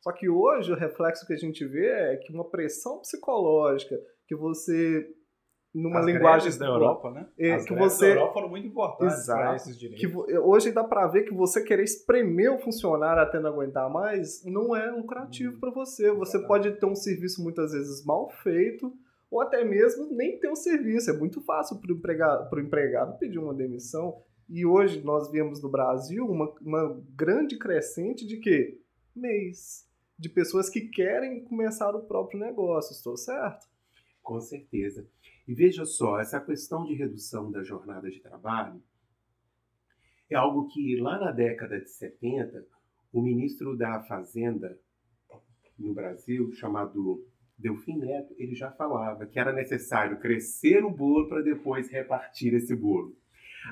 Só 0.00 0.12
que 0.12 0.28
hoje 0.28 0.72
o 0.72 0.76
reflexo 0.76 1.26
que 1.26 1.32
a 1.32 1.36
gente 1.36 1.64
vê 1.66 1.86
é 1.86 2.16
que 2.16 2.32
uma 2.32 2.48
pressão 2.48 3.00
psicológica, 3.00 4.00
que 4.26 4.34
você 4.34 5.06
numa 5.74 6.00
As 6.00 6.06
linguagem 6.06 6.58
da 6.58 6.66
Europa, 6.66 7.10
né? 7.10 7.28
É, 7.38 7.52
As 7.54 7.64
que 7.64 7.74
você- 7.74 8.08
da 8.08 8.14
Europa 8.20 8.32
foram 8.34 8.48
muito 8.48 8.66
importantes 8.66 9.26
para 9.26 9.54
esses 9.56 9.74
que 9.76 9.80
direitos. 9.88 10.12
vo- 10.12 10.26
hoje 10.48 10.72
dá 10.72 10.82
para 10.82 11.06
ver 11.06 11.22
que 11.24 11.32
você 11.32 11.62
querer 11.62 11.84
espremer 11.84 12.52
o 12.52 12.58
funcionário 12.58 13.22
até 13.22 13.38
não 13.38 13.50
aguentar 13.50 13.88
mais 13.88 14.44
não 14.44 14.74
é 14.74 14.90
lucrativo 14.90 15.58
para 15.60 15.70
você. 15.70 16.10
Você 16.10 16.38
Exatamente. 16.38 16.48
pode 16.48 16.72
ter 16.80 16.86
um 16.86 16.94
serviço 16.96 17.42
muitas 17.42 17.72
vezes 17.72 18.04
mal 18.04 18.28
feito 18.42 18.92
ou 19.30 19.40
até 19.40 19.64
mesmo 19.64 20.08
nem 20.10 20.40
ter 20.40 20.48
o 20.48 20.56
serviço. 20.56 21.08
É 21.10 21.12
muito 21.16 21.40
fácil 21.42 21.76
para 21.78 21.92
o 21.92 21.96
empregado, 21.96 22.58
empregado 22.60 23.18
pedir 23.18 23.38
uma 23.38 23.54
demissão. 23.54 24.20
E 24.48 24.66
hoje 24.66 25.00
nós 25.04 25.30
vemos 25.30 25.62
no 25.62 25.68
Brasil 25.70 26.26
uma, 26.26 26.52
uma 26.60 27.00
grande 27.14 27.56
crescente 27.56 28.26
de 28.26 28.38
quê? 28.38 28.80
Mês. 29.14 29.88
De 30.18 30.28
pessoas 30.28 30.68
que 30.68 30.80
querem 30.88 31.44
começar 31.44 31.94
o 31.94 32.00
próprio 32.02 32.40
negócio, 32.40 32.92
estou 32.92 33.16
certo? 33.16 33.68
Com 34.22 34.40
certeza. 34.40 35.06
E 35.50 35.52
veja 35.52 35.84
só, 35.84 36.20
essa 36.20 36.40
questão 36.40 36.84
de 36.84 36.94
redução 36.94 37.50
da 37.50 37.64
jornada 37.64 38.08
de 38.08 38.20
trabalho 38.20 38.80
é 40.30 40.36
algo 40.36 40.68
que 40.68 40.94
lá 41.00 41.18
na 41.18 41.32
década 41.32 41.80
de 41.80 41.90
70, 41.90 42.64
o 43.12 43.20
ministro 43.20 43.76
da 43.76 44.00
Fazenda 44.04 44.78
no 45.76 45.92
Brasil, 45.92 46.52
chamado 46.52 47.26
Delfim 47.58 47.98
Neto, 47.98 48.32
ele 48.38 48.54
já 48.54 48.70
falava 48.70 49.26
que 49.26 49.40
era 49.40 49.52
necessário 49.52 50.20
crescer 50.20 50.84
o 50.84 50.90
bolo 50.90 51.28
para 51.28 51.42
depois 51.42 51.90
repartir 51.90 52.54
esse 52.54 52.76
bolo. 52.76 53.16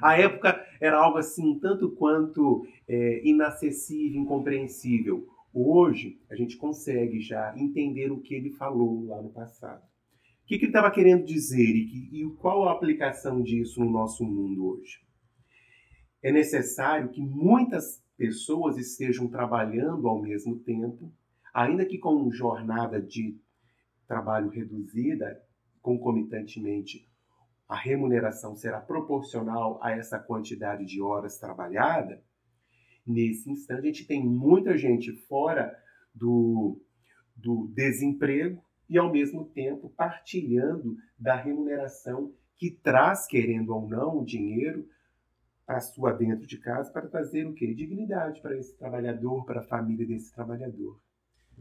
A 0.03 0.19
época 0.19 0.61
era 0.81 0.99
algo 0.99 1.19
assim, 1.19 1.61
tanto 1.61 1.93
quanto 1.93 2.67
é, 2.89 3.25
inacessível, 3.25 4.21
incompreensível. 4.21 5.29
Hoje, 5.55 6.21
a 6.29 6.35
gente 6.35 6.57
consegue 6.57 7.21
já 7.21 7.57
entender 7.57 8.11
o 8.11 8.19
que 8.19 8.35
ele 8.35 8.51
falou 8.51 9.07
lá 9.07 9.23
no 9.23 9.31
passado. 9.31 9.88
Que, 10.49 10.59
que 10.59 10.65
ele 10.65 10.71
estava 10.71 10.91
querendo 10.91 11.25
dizer 11.25 11.77
e, 11.77 11.87
que- 11.87 12.09
e 12.23 12.31
qual 12.37 12.67
a 12.67 12.73
aplicação 12.73 13.43
disso 13.43 13.81
no 13.85 13.91
nosso 13.91 14.25
mundo 14.25 14.67
hoje? 14.67 14.99
É 16.23 16.33
necessário 16.33 17.11
que 17.11 17.21
muitas 17.21 18.03
pessoas 18.17 18.79
estejam 18.79 19.29
trabalhando 19.29 20.09
ao 20.09 20.21
mesmo 20.21 20.59
tempo, 20.61 21.13
ainda 21.53 21.85
que 21.85 21.99
com 21.99 22.31
jornada 22.31 23.01
de 23.01 23.39
trabalho 24.07 24.49
reduzida, 24.49 25.41
concomitantemente 25.83 27.07
a 27.69 27.77
remuneração 27.77 28.57
será 28.57 28.81
proporcional 28.81 29.79
a 29.83 29.91
essa 29.93 30.19
quantidade 30.19 30.87
de 30.87 31.03
horas 31.03 31.39
trabalhada. 31.39 32.25
Nesse 33.07 33.51
instante, 33.51 33.81
a 33.81 33.85
gente 33.93 34.07
tem 34.07 34.25
muita 34.25 34.79
gente 34.79 35.13
fora 35.29 35.77
do, 36.15 36.81
do 37.37 37.71
desemprego 37.75 38.63
e, 38.89 38.97
ao 38.97 39.11
mesmo 39.11 39.45
tempo, 39.47 39.91
partilhando 39.91 40.97
da 41.19 41.35
remuneração 41.35 42.33
que 42.57 42.71
traz, 42.71 43.27
querendo 43.27 43.75
ou 43.75 43.89
não, 43.89 44.19
o 44.19 44.25
dinheiro 44.25 44.89
para 45.67 45.81
sua 45.81 46.13
dentro 46.13 46.47
de 46.47 46.59
casa 46.59 46.91
para 46.91 47.07
trazer 47.07 47.47
o 47.47 47.53
quê? 47.53 47.75
Dignidade 47.75 48.41
para 48.41 48.57
esse 48.57 48.77
trabalhador, 48.77 49.45
para 49.45 49.61
a 49.61 49.65
família 49.65 50.07
desse 50.07 50.33
trabalhador. 50.33 50.99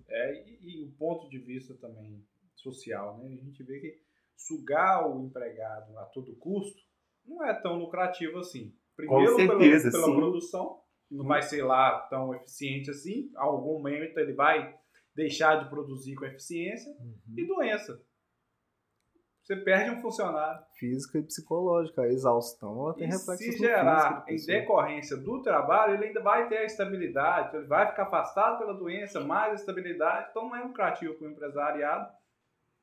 É, 0.08 0.50
e, 0.50 0.82
e 0.82 0.84
o 0.86 0.92
ponto 0.92 1.30
de 1.30 1.38
vista 1.38 1.74
também 1.74 2.26
social, 2.56 3.18
né? 3.18 3.26
A 3.34 3.44
gente 3.44 3.62
vê 3.64 3.80
que 3.80 4.00
sugar 4.36 5.10
o 5.10 5.26
empregado 5.26 5.98
a 5.98 6.06
todo 6.06 6.36
custo 6.38 6.82
não 7.26 7.46
é 7.46 7.54
tão 7.54 7.78
lucrativo 7.78 8.40
assim. 8.40 8.74
Primeiro, 8.96 9.36
certeza, 9.36 9.92
pela, 9.92 10.04
pela 10.04 10.16
sim. 10.16 10.20
produção, 10.20 10.82
não 11.12 11.26
vai 11.26 11.42
ser 11.42 11.64
lá 11.64 12.00
tão 12.10 12.34
eficiente 12.34 12.90
assim. 12.90 13.30
Algum 13.36 13.74
momento 13.74 14.18
ele 14.18 14.34
vai 14.34 14.74
deixar 15.18 15.56
de 15.56 15.70
produzir 15.70 16.14
com 16.14 16.26
eficiência. 16.26 16.96
E 17.36 17.46
doença. 17.46 18.00
Você 19.42 19.56
perde 19.56 19.90
um 19.90 20.02
funcionário. 20.02 20.64
Física 20.78 21.18
e 21.18 21.24
psicológica. 21.24 22.04
A 22.04 22.08
exaustão 22.08 22.84
ela 22.84 22.94
tem 22.94 23.08
E 23.08 23.12
reflexos 23.12 23.46
se 23.46 23.58
gerar 23.58 24.26
em 24.28 24.36
decorrência 24.46 25.18
do 25.18 25.42
trabalho, 25.42 25.96
ele 25.96 26.08
ainda 26.08 26.22
vai 26.22 26.48
ter 26.48 26.58
a 26.58 26.66
estabilidade, 26.66 27.56
ele 27.56 27.66
vai 27.66 27.90
ficar 27.90 28.04
afastado 28.04 28.60
pela 28.60 28.74
doença, 28.74 29.22
mais 29.22 29.60
estabilidade. 29.60 30.28
Então 30.30 30.50
não 30.50 30.56
é 30.56 30.64
lucrativo 30.64 31.16
para 31.16 31.28
o 31.28 31.32
empresariado 31.32 32.12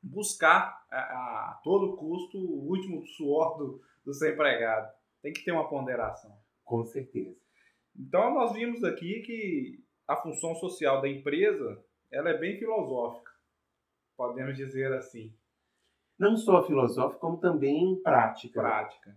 buscar 0.02 0.84
a, 0.90 0.98
a 0.98 1.60
todo 1.62 1.96
custo 1.96 2.36
o 2.36 2.68
último 2.68 3.06
suor 3.06 3.56
do, 3.56 3.80
do 4.04 4.12
seu 4.12 4.32
empregado. 4.32 4.92
Tem 5.22 5.32
que 5.32 5.44
ter 5.44 5.52
uma 5.52 5.68
ponderação. 5.68 6.34
Com 6.64 6.84
certeza. 6.84 7.36
Então 7.96 8.34
nós 8.34 8.52
vimos 8.52 8.82
aqui 8.82 9.20
que 9.20 9.84
a 10.08 10.16
função 10.16 10.54
social 10.54 11.00
da 11.00 11.08
empresa 11.08 11.83
ela 12.14 12.30
é 12.30 12.38
bem 12.38 12.56
filosófica, 12.58 13.30
podemos 14.16 14.56
dizer 14.56 14.92
assim, 14.94 15.34
Não 16.18 16.36
só 16.36 16.64
filosófica, 16.66 17.18
como 17.20 17.38
também 17.38 18.00
prática. 18.02 18.60
prática. 18.60 19.16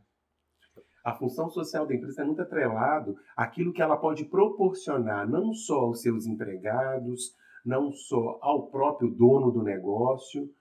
A 1.03 1.13
função 1.15 1.49
social 1.49 1.85
da 1.85 1.93
empresa 1.95 2.21
é 2.21 2.25
muito 2.25 2.41
atrelado 2.41 3.15
àquilo 3.35 3.71
que 3.71 3.81
ela 3.81 3.95
pode 3.95 4.25
proporcionar 4.25 5.29
não 5.29 5.53
só 5.53 5.81
aos 5.81 6.01
seus 6.01 6.25
empregados, 6.25 7.33
não 7.63 7.91
só 7.93 8.39
ao 8.41 8.67
próprio 8.69 9.09
dono 9.09 9.51
do 9.51 9.61
negócio, 9.63 10.53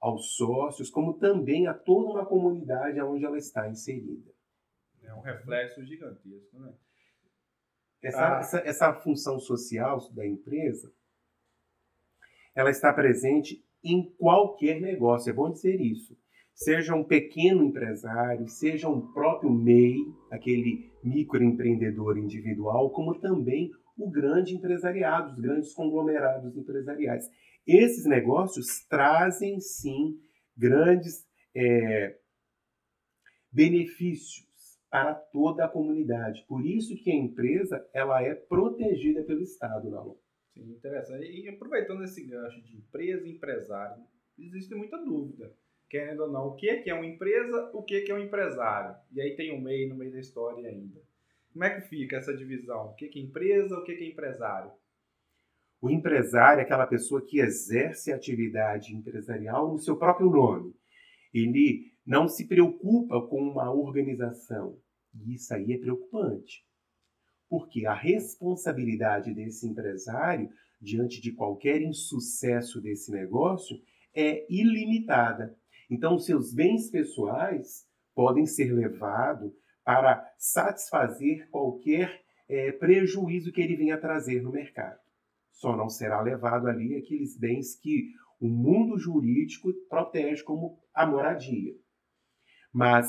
aos 0.00 0.34
sócios, 0.36 0.90
como 0.90 1.14
também 1.14 1.66
a 1.66 1.72
toda 1.72 2.10
uma 2.10 2.26
comunidade 2.26 3.00
onde 3.00 3.24
ela 3.24 3.38
está 3.38 3.68
inserida. 3.70 4.30
É 5.02 5.14
um 5.14 5.20
reflexo 5.20 5.82
gigantesco, 5.84 6.58
né? 6.58 6.74
Essa, 8.02 8.36
Ah. 8.36 8.40
essa, 8.40 8.58
essa 8.58 8.92
função 8.94 9.38
social 9.38 9.98
da 10.12 10.26
empresa, 10.26 10.92
ela 12.54 12.70
está 12.70 12.92
presente 12.92 13.64
em 13.82 14.10
qualquer 14.18 14.80
negócio, 14.80 15.30
é 15.30 15.32
bom 15.32 15.50
dizer 15.50 15.80
isso. 15.80 16.16
Seja 16.54 16.94
um 16.94 17.02
pequeno 17.02 17.64
empresário, 17.64 18.48
seja 18.48 18.88
um 18.88 19.12
próprio 19.12 19.50
MEI, 19.50 19.96
aquele 20.30 20.90
microempreendedor 21.02 22.16
individual, 22.16 22.90
como 22.90 23.18
também 23.18 23.70
o 23.98 24.10
grande 24.10 24.54
empresariado, 24.54 25.32
os 25.32 25.40
grandes 25.40 25.74
conglomerados 25.74 26.56
empresariais. 26.56 27.28
Esses 27.66 28.06
negócios 28.06 28.86
trazem, 28.88 29.58
sim, 29.58 30.18
grandes 30.56 31.26
é, 31.54 32.16
benefícios 33.50 34.44
para 34.90 35.14
toda 35.14 35.64
a 35.64 35.68
comunidade. 35.68 36.44
Por 36.46 36.64
isso 36.64 36.94
que 36.96 37.10
a 37.10 37.16
empresa 37.16 37.84
ela 37.92 38.22
é 38.22 38.34
protegida 38.34 39.24
pelo 39.24 39.42
Estado, 39.42 39.90
não? 39.90 40.16
Sim, 40.54 40.70
interessante. 40.70 41.24
E 41.26 41.48
aproveitando 41.48 42.04
esse 42.04 42.24
gancho 42.24 42.62
de 42.62 42.76
empresa 42.76 43.26
e 43.26 43.32
empresário, 43.32 44.02
existe 44.38 44.74
muita 44.74 44.96
dúvida. 44.98 45.52
Querendo 45.90 46.22
ou 46.22 46.30
não, 46.30 46.48
o 46.48 46.56
que 46.56 46.68
é 46.68 46.80
que 46.80 46.90
é 46.90 46.94
uma 46.94 47.06
empresa, 47.06 47.70
o 47.72 47.82
que 47.82 47.96
é 47.96 48.00
que 48.02 48.10
é 48.10 48.14
um 48.14 48.22
empresário? 48.22 48.96
E 49.12 49.20
aí 49.20 49.36
tem 49.36 49.52
o 49.52 49.60
MEI 49.60 49.88
no 49.88 49.96
meio 49.96 50.12
da 50.12 50.20
história 50.20 50.68
ainda. 50.68 51.00
Como 51.52 51.64
é 51.64 51.80
que 51.80 51.88
fica 51.88 52.16
essa 52.16 52.34
divisão? 52.34 52.86
O 52.86 52.94
que 52.94 53.06
é 53.06 53.08
que 53.08 53.18
é 53.18 53.22
empresa, 53.22 53.76
o 53.76 53.84
que 53.84 53.92
é 53.92 53.96
que 53.96 54.04
é 54.04 54.08
empresário? 54.08 54.72
O 55.80 55.90
empresário 55.90 56.60
é 56.60 56.64
aquela 56.64 56.86
pessoa 56.86 57.24
que 57.24 57.40
exerce 57.40 58.12
a 58.12 58.16
atividade 58.16 58.94
empresarial 58.94 59.70
no 59.70 59.78
seu 59.78 59.96
próprio 59.96 60.30
nome. 60.30 60.74
Ele 61.32 61.92
não 62.06 62.26
se 62.26 62.48
preocupa 62.48 63.20
com 63.28 63.40
uma 63.42 63.72
organização. 63.72 64.78
E 65.14 65.34
isso 65.34 65.52
aí 65.52 65.72
é 65.72 65.78
preocupante. 65.78 66.64
Porque 67.48 67.86
a 67.86 67.94
responsabilidade 67.94 69.32
desse 69.34 69.66
empresário 69.66 70.48
diante 70.80 71.20
de 71.20 71.32
qualquer 71.32 71.80
insucesso 71.82 72.80
desse 72.80 73.10
negócio 73.10 73.76
é 74.14 74.46
ilimitada. 74.52 75.56
Então, 75.90 76.18
seus 76.18 76.54
bens 76.54 76.90
pessoais 76.90 77.86
podem 78.14 78.46
ser 78.46 78.72
levados 78.72 79.52
para 79.84 80.24
satisfazer 80.38 81.48
qualquer 81.50 82.22
eh, 82.48 82.72
prejuízo 82.72 83.52
que 83.52 83.60
ele 83.60 83.76
venha 83.76 84.00
trazer 84.00 84.42
no 84.42 84.52
mercado. 84.52 84.98
Só 85.52 85.76
não 85.76 85.88
será 85.88 86.20
levado 86.20 86.66
ali 86.66 86.96
aqueles 86.96 87.38
bens 87.38 87.76
que 87.76 88.10
o 88.40 88.48
mundo 88.48 88.98
jurídico 88.98 89.72
protege 89.88 90.42
como 90.42 90.78
a 90.92 91.06
moradia. 91.06 91.74
Mas 92.72 93.08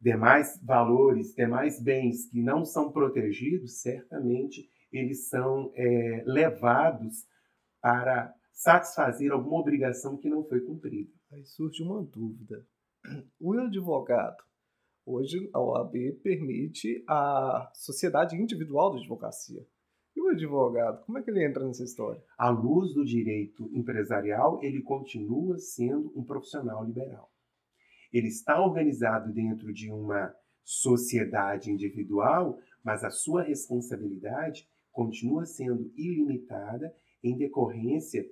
demais 0.00 0.60
valores, 0.62 1.34
demais 1.34 1.80
bens 1.80 2.26
que 2.26 2.42
não 2.42 2.64
são 2.64 2.92
protegidos, 2.92 3.80
certamente 3.80 4.68
eles 4.92 5.28
são 5.28 5.72
é, 5.74 6.22
levados 6.26 7.26
para 7.80 8.32
satisfazer 8.52 9.32
alguma 9.32 9.60
obrigação 9.60 10.16
que 10.16 10.28
não 10.28 10.44
foi 10.44 10.60
cumprida. 10.60 11.10
Aí 11.32 11.44
surge 11.44 11.82
uma 11.82 12.02
dúvida. 12.02 12.64
O 13.38 13.52
advogado, 13.54 14.42
hoje 15.04 15.50
a 15.52 15.60
OAB 15.60 15.94
permite 16.22 17.04
a 17.08 17.70
sociedade 17.74 18.36
individual 18.36 18.92
da 18.92 19.00
advocacia. 19.00 19.66
E 20.16 20.20
o 20.20 20.28
advogado, 20.28 21.04
como 21.04 21.18
é 21.18 21.22
que 21.22 21.30
ele 21.30 21.44
entra 21.44 21.66
nessa 21.66 21.82
história? 21.82 22.22
À 22.38 22.48
luz 22.48 22.94
do 22.94 23.04
direito 23.04 23.68
empresarial, 23.74 24.62
ele 24.62 24.80
continua 24.80 25.58
sendo 25.58 26.12
um 26.16 26.24
profissional 26.24 26.84
liberal. 26.84 27.33
Ele 28.14 28.28
está 28.28 28.58
organizado 28.58 29.32
dentro 29.32 29.72
de 29.72 29.90
uma 29.90 30.34
sociedade 30.62 31.70
individual, 31.70 32.58
mas 32.82 33.04
a 33.04 33.10
sua 33.10 33.42
responsabilidade 33.42 34.66
continua 34.92 35.44
sendo 35.44 35.92
ilimitada 35.96 36.94
em 37.22 37.36
decorrência 37.36 38.24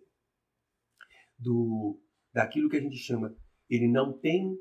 do 1.36 2.00
daquilo 2.32 2.70
que 2.70 2.76
a 2.76 2.80
gente 2.80 2.96
chama, 2.96 3.36
ele 3.68 3.86
não 3.86 4.10
tem 4.12 4.56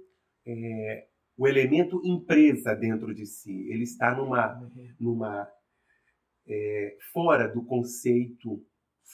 é, 0.46 1.08
o 1.38 1.48
elemento 1.48 2.02
empresa 2.04 2.76
dentro 2.76 3.14
de 3.16 3.26
si. 3.26 3.70
Ele 3.70 3.84
está 3.84 4.14
numa, 4.14 4.70
numa 5.00 5.50
é, 6.46 6.98
fora 7.14 7.48
do 7.48 7.64
conceito, 7.64 8.66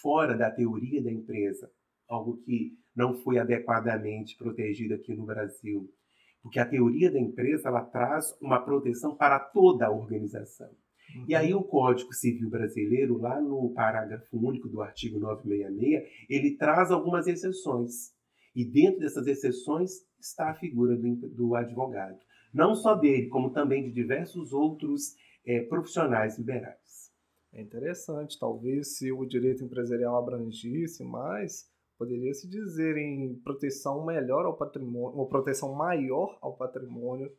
fora 0.01 0.35
da 0.35 0.49
teoria 0.49 1.03
da 1.03 1.11
empresa, 1.11 1.71
algo 2.07 2.37
que 2.37 2.75
não 2.95 3.13
foi 3.13 3.37
adequadamente 3.37 4.35
protegido 4.35 4.95
aqui 4.95 5.13
no 5.13 5.25
Brasil. 5.25 5.93
Porque 6.41 6.60
a 6.60 6.65
teoria 6.65 7.12
da 7.12 7.20
empresa 7.20 7.70
ela 7.70 7.84
traz 7.84 8.36
uma 8.41 8.60
proteção 8.60 9.15
para 9.15 9.39
toda 9.39 9.88
a 9.88 9.91
organização. 9.91 10.70
Uhum. 11.15 11.25
E 11.27 11.36
aí 11.36 11.53
o 11.53 11.63
Código 11.63 12.13
Civil 12.13 12.50
Brasileiro, 12.50 13.17
lá 13.17 13.39
no 13.41 13.70
parágrafo 13.74 14.38
único 14.38 14.67
do 14.67 14.82
artigo 14.82 15.20
966, 15.20 16.03
ele 16.29 16.56
traz 16.56 16.91
algumas 16.91 17.27
exceções. 17.27 18.13
E 18.56 18.65
dentro 18.65 19.00
dessas 19.00 19.27
exceções 19.27 20.06
está 20.20 20.50
a 20.50 20.56
figura 20.56 20.96
do, 20.96 21.15
do 21.29 21.56
advogado. 21.56 22.20
Não 22.53 22.75
só 22.75 22.96
dele, 22.96 23.27
como 23.27 23.51
também 23.51 23.84
de 23.84 23.91
diversos 23.91 24.53
outros 24.53 25.15
é, 25.46 25.62
profissionais 25.62 26.38
liberais. 26.38 27.12
É 27.53 27.62
interessante, 27.62 28.38
talvez 28.38 28.98
se 28.98 29.12
o 29.12 29.25
direito 29.25 29.63
empresarial 29.63 30.17
abrangisse 30.17 31.03
mais, 31.03 31.70
poderia 31.98 32.34
se 32.34 32.48
dizer 32.48 32.98
em 32.98 33.36
proteção 33.39 34.06
melhor 34.06 34.46
ao 34.46 34.56
patrimônio, 34.56 35.18
ou 35.18 35.27
proteção 35.27 35.74
maior 35.74 36.38
ao 36.42 36.56
patrimônio 36.56 37.32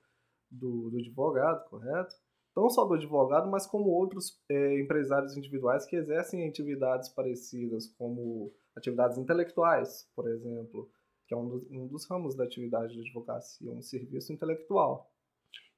do, 0.51 0.91
do 0.91 0.99
advogado, 0.99 1.69
correto? 1.69 2.15
Não 2.57 2.69
só 2.69 2.85
do 2.85 2.95
advogado, 2.95 3.49
mas 3.49 3.67
como 3.67 3.91
outros 3.91 4.43
é, 4.49 4.81
empresários 4.81 5.37
individuais 5.37 5.87
que 5.87 5.95
exercem 5.95 6.49
atividades 6.49 7.09
parecidas, 7.09 7.87
como 7.87 8.53
atividades 8.75 9.17
intelectuais, 9.17 10.11
por 10.15 10.29
exemplo, 10.29 10.91
que 11.27 11.35
é 11.35 11.37
um, 11.37 11.49
do, 11.49 11.69
um 11.71 11.87
dos 11.87 12.09
ramos 12.09 12.35
da 12.35 12.45
atividade 12.45 12.95
de 12.95 13.01
advocacia, 13.01 13.71
um 13.71 13.83
serviço 13.83 14.33
intelectual. 14.33 15.13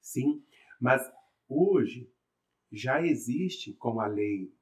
Sim, 0.00 0.42
mas 0.80 1.02
hoje 1.48 2.10
já 2.72 3.04
existe, 3.04 3.74
como 3.74 4.00
a 4.00 4.06
lei 4.06 4.54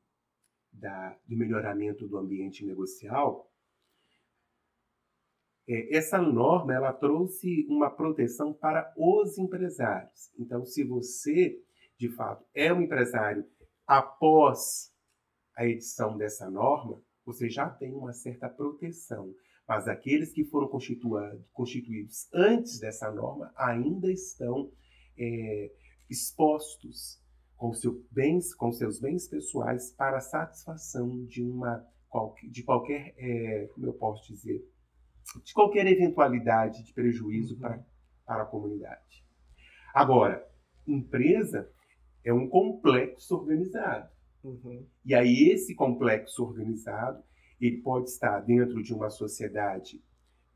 da, 0.72 1.16
do 1.26 1.36
melhoramento 1.36 2.08
do 2.08 2.16
ambiente 2.16 2.64
negocial, 2.64 3.48
essa 5.68 6.20
norma 6.20 6.72
ela 6.72 6.92
trouxe 6.92 7.66
uma 7.68 7.90
proteção 7.90 8.54
para 8.54 8.92
os 8.96 9.36
empresários. 9.36 10.30
Então, 10.38 10.64
se 10.64 10.82
você, 10.82 11.60
de 11.98 12.08
fato, 12.08 12.44
é 12.54 12.72
um 12.72 12.80
empresário 12.80 13.44
após 13.86 14.90
a 15.54 15.66
edição 15.66 16.16
dessa 16.16 16.50
norma, 16.50 17.02
você 17.24 17.50
já 17.50 17.68
tem 17.68 17.92
uma 17.92 18.12
certa 18.12 18.48
proteção. 18.48 19.34
Mas 19.66 19.86
aqueles 19.86 20.32
que 20.32 20.44
foram 20.44 20.68
constituídos 21.52 22.26
antes 22.32 22.80
dessa 22.80 23.10
norma 23.10 23.52
ainda 23.54 24.10
estão 24.10 24.72
é, 25.18 25.70
expostos 26.08 27.22
com, 27.54 27.74
seu 27.74 28.02
bens, 28.10 28.54
com 28.54 28.72
seus 28.72 28.98
bens 28.98 29.28
pessoais 29.28 29.92
para 29.92 30.16
a 30.16 30.22
satisfação 30.22 31.26
de 31.26 31.42
uma 31.42 31.86
de 32.50 32.62
qualquer, 32.62 33.14
é, 33.18 33.68
como 33.74 33.86
eu 33.86 33.92
posso 33.92 34.26
dizer, 34.32 34.64
de 35.44 35.52
qualquer 35.52 35.86
eventualidade 35.86 36.84
de 36.84 36.92
prejuízo 36.92 37.54
uhum. 37.54 37.60
para, 37.60 37.86
para 38.26 38.42
a 38.42 38.46
comunidade. 38.46 39.24
Agora, 39.94 40.46
empresa 40.86 41.70
é 42.24 42.32
um 42.32 42.48
complexo 42.48 43.36
organizado. 43.36 44.08
Uhum. 44.42 44.86
E 45.04 45.14
aí 45.14 45.50
esse 45.50 45.74
complexo 45.74 46.44
organizado 46.44 47.22
ele 47.60 47.78
pode 47.78 48.08
estar 48.08 48.40
dentro 48.40 48.82
de 48.82 48.94
uma 48.94 49.10
sociedade 49.10 50.00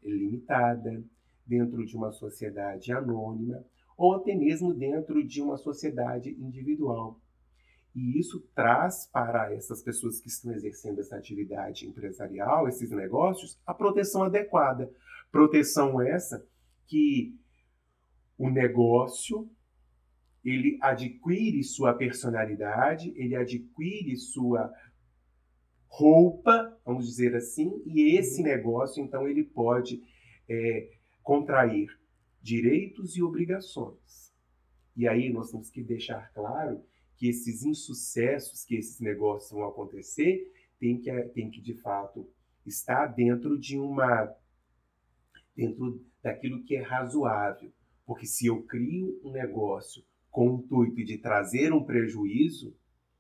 limitada, 0.03 1.03
dentro 1.47 1.85
de 1.85 1.97
uma 1.97 2.13
sociedade 2.13 2.93
anônima, 2.93 3.65
ou 3.97 4.15
até 4.15 4.35
mesmo 4.35 4.73
dentro 4.73 5.23
de 5.27 5.43
uma 5.43 5.57
sociedade 5.57 6.31
individual. 6.31 7.21
E 7.95 8.19
isso 8.19 8.41
traz 8.55 9.07
para 9.13 9.53
essas 9.53 9.83
pessoas 9.83 10.21
que 10.21 10.29
estão 10.29 10.53
exercendo 10.53 10.99
essa 11.01 11.17
atividade 11.17 11.87
empresarial, 11.87 12.67
esses 12.69 12.91
negócios, 12.91 13.61
a 13.67 13.75
proteção 13.75 14.23
adequada. 14.23 14.91
Proteção 15.31 16.01
essa 16.01 16.47
que 16.87 17.37
o 18.39 18.49
negócio 18.49 19.51
ele 20.45 20.79
adquire 20.81 21.63
sua 21.63 21.95
personalidade, 21.95 23.13
ele 23.17 23.37
adquire 23.37 24.17
sua 24.17 24.73
roupa, 25.87 26.77
vamos 26.85 27.07
dizer 27.07 27.37
assim, 27.37 27.83
e 27.87 28.17
esse 28.17 28.41
uhum. 28.41 28.49
negócio, 28.49 29.03
então, 29.03 29.29
ele 29.29 29.45
pode 29.45 30.03
é, 30.49 30.91
contrair 31.23 31.89
direitos 32.41 33.17
e 33.17 33.23
obrigações. 33.23 34.33
E 34.97 35.07
aí 35.07 35.31
nós 35.33 35.51
temos 35.51 35.71
que 35.71 35.83
deixar 35.83 36.33
claro 36.33 36.83
que 37.17 37.29
esses 37.29 37.65
insucessos, 37.65 38.65
que 38.65 38.77
esses 38.77 39.01
negócios 39.01 39.51
vão 39.53 39.67
acontecer, 39.67 40.53
tem 40.79 40.99
que, 40.99 41.11
tem 41.29 41.51
que 41.51 41.61
de 41.61 41.75
fato 41.75 42.29
estar 42.67 43.07
dentro 43.07 43.59
de 43.59 43.79
uma 43.79 44.35
dentro 45.55 46.05
daquilo 46.23 46.63
que 46.65 46.77
é 46.77 46.83
razoável. 46.83 47.73
Porque 48.05 48.27
se 48.27 48.47
eu 48.47 48.63
crio 48.63 49.21
um 49.23 49.31
negócio 49.31 50.03
com 50.31 50.49
o 50.49 50.59
intuito 50.59 51.05
de 51.05 51.19
trazer 51.19 51.73
um 51.73 51.85
prejuízo, 51.85 52.75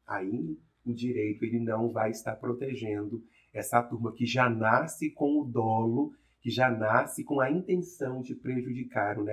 aí 0.06 0.58
o 0.84 0.92
direito 0.92 1.44
ele 1.44 1.60
não 1.60 1.92
vai 1.92 2.10
estar 2.10 2.34
protegendo 2.36 3.24
essa 3.52 3.82
turma 3.82 4.12
que 4.12 4.26
já 4.26 4.48
nasce 4.48 5.10
com 5.10 5.40
o 5.40 5.44
dolo, 5.44 6.14
que 6.40 6.50
já 6.50 6.70
nasce 6.70 7.22
com 7.22 7.40
a 7.40 7.50
intenção 7.50 8.22
de 8.22 8.34
prejudicar 8.34 9.18
o, 9.18 9.26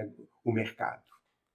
o 0.43 0.51
mercado. 0.51 1.03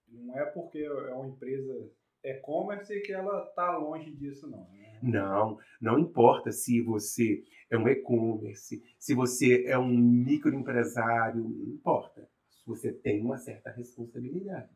Não 0.09 0.37
é 0.39 0.45
porque 0.47 0.79
é 0.79 1.15
uma 1.15 1.29
empresa 1.29 1.91
e-commerce 2.25 3.01
que 3.03 3.13
ela 3.13 3.45
está 3.45 3.77
longe 3.77 4.11
disso, 4.13 4.49
não. 4.49 4.67
Né? 4.71 4.99
Não, 5.03 5.59
não 5.81 5.99
importa 5.99 6.51
se 6.51 6.81
você 6.81 7.43
é 7.71 7.77
um 7.77 7.87
e-commerce, 7.89 8.83
se 8.99 9.15
você 9.15 9.65
é 9.67 9.79
um 9.79 9.89
microempresário, 9.89 11.43
não 11.43 11.75
importa. 11.75 12.29
Você 12.67 12.93
tem 12.93 13.21
uma 13.21 13.37
certa 13.37 13.71
responsabilidade. 13.71 14.71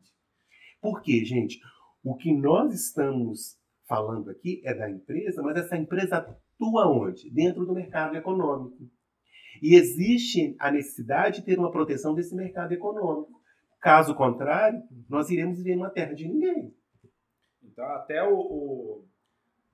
Por 0.79 1.01
quê, 1.01 1.25
gente? 1.25 1.59
O 2.03 2.15
que 2.15 2.31
nós 2.31 2.73
estamos 2.73 3.59
falando 3.87 4.29
aqui 4.29 4.61
é 4.63 4.73
da 4.73 4.89
empresa, 4.89 5.41
mas 5.41 5.57
essa 5.57 5.75
empresa 5.75 6.17
atua 6.17 6.87
onde? 6.87 7.29
Dentro 7.31 7.65
do 7.65 7.73
mercado 7.73 8.15
econômico. 8.15 8.77
E 9.61 9.75
existe 9.75 10.55
a 10.59 10.71
necessidade 10.71 11.39
de 11.39 11.45
ter 11.45 11.57
uma 11.57 11.71
proteção 11.71 12.13
desse 12.13 12.35
mercado 12.35 12.71
econômico. 12.71 13.41
Caso 13.81 14.13
contrário, 14.13 14.81
nós 15.09 15.29
iremos 15.29 15.57
viver 15.57 15.75
numa 15.75 15.89
terra 15.89 16.13
de 16.13 16.27
ninguém. 16.27 16.73
Então, 17.79 17.91
até 17.91 18.21
o, 18.21 18.37
o 18.37 19.05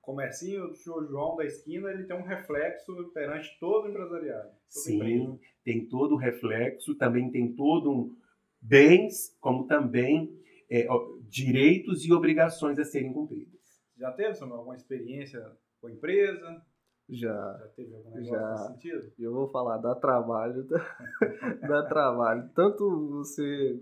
comercinho 0.00 0.68
do 0.68 0.76
senhor 0.76 1.04
João 1.08 1.34
da 1.34 1.44
esquina, 1.44 1.90
ele 1.90 2.04
tem 2.04 2.16
um 2.16 2.22
reflexo 2.22 2.94
perante 3.12 3.58
todo 3.58 3.86
o 3.86 3.88
empresariado. 3.88 4.50
Sim, 4.68 4.94
empresa. 4.94 5.38
tem 5.64 5.88
todo 5.88 6.14
o 6.14 6.16
reflexo, 6.16 6.94
também 6.94 7.32
tem 7.32 7.52
todo 7.52 7.90
um 7.90 8.16
bens, 8.62 9.36
como 9.40 9.66
também 9.66 10.40
é, 10.70 10.86
direitos 11.22 12.04
e 12.04 12.12
obrigações 12.12 12.78
a 12.78 12.84
serem 12.84 13.12
cumpridos. 13.12 13.82
Já 13.96 14.12
teve 14.12 14.40
alguma 14.40 14.76
experiência 14.76 15.44
com 15.80 15.88
a 15.88 15.90
empresa? 15.90 16.64
Já. 17.08 17.58
Já 17.58 17.68
teve 17.74 17.92
algum 17.92 18.10
negócio 18.10 18.32
já. 18.32 18.50
nesse 18.52 18.66
sentido? 18.68 19.12
Eu 19.18 19.32
vou 19.32 19.48
falar, 19.48 19.78
dá 19.78 19.96
trabalho. 19.96 20.62
Dá, 20.62 20.78
dá 21.66 21.82
trabalho. 21.88 22.48
Tanto 22.54 23.08
você 23.08 23.80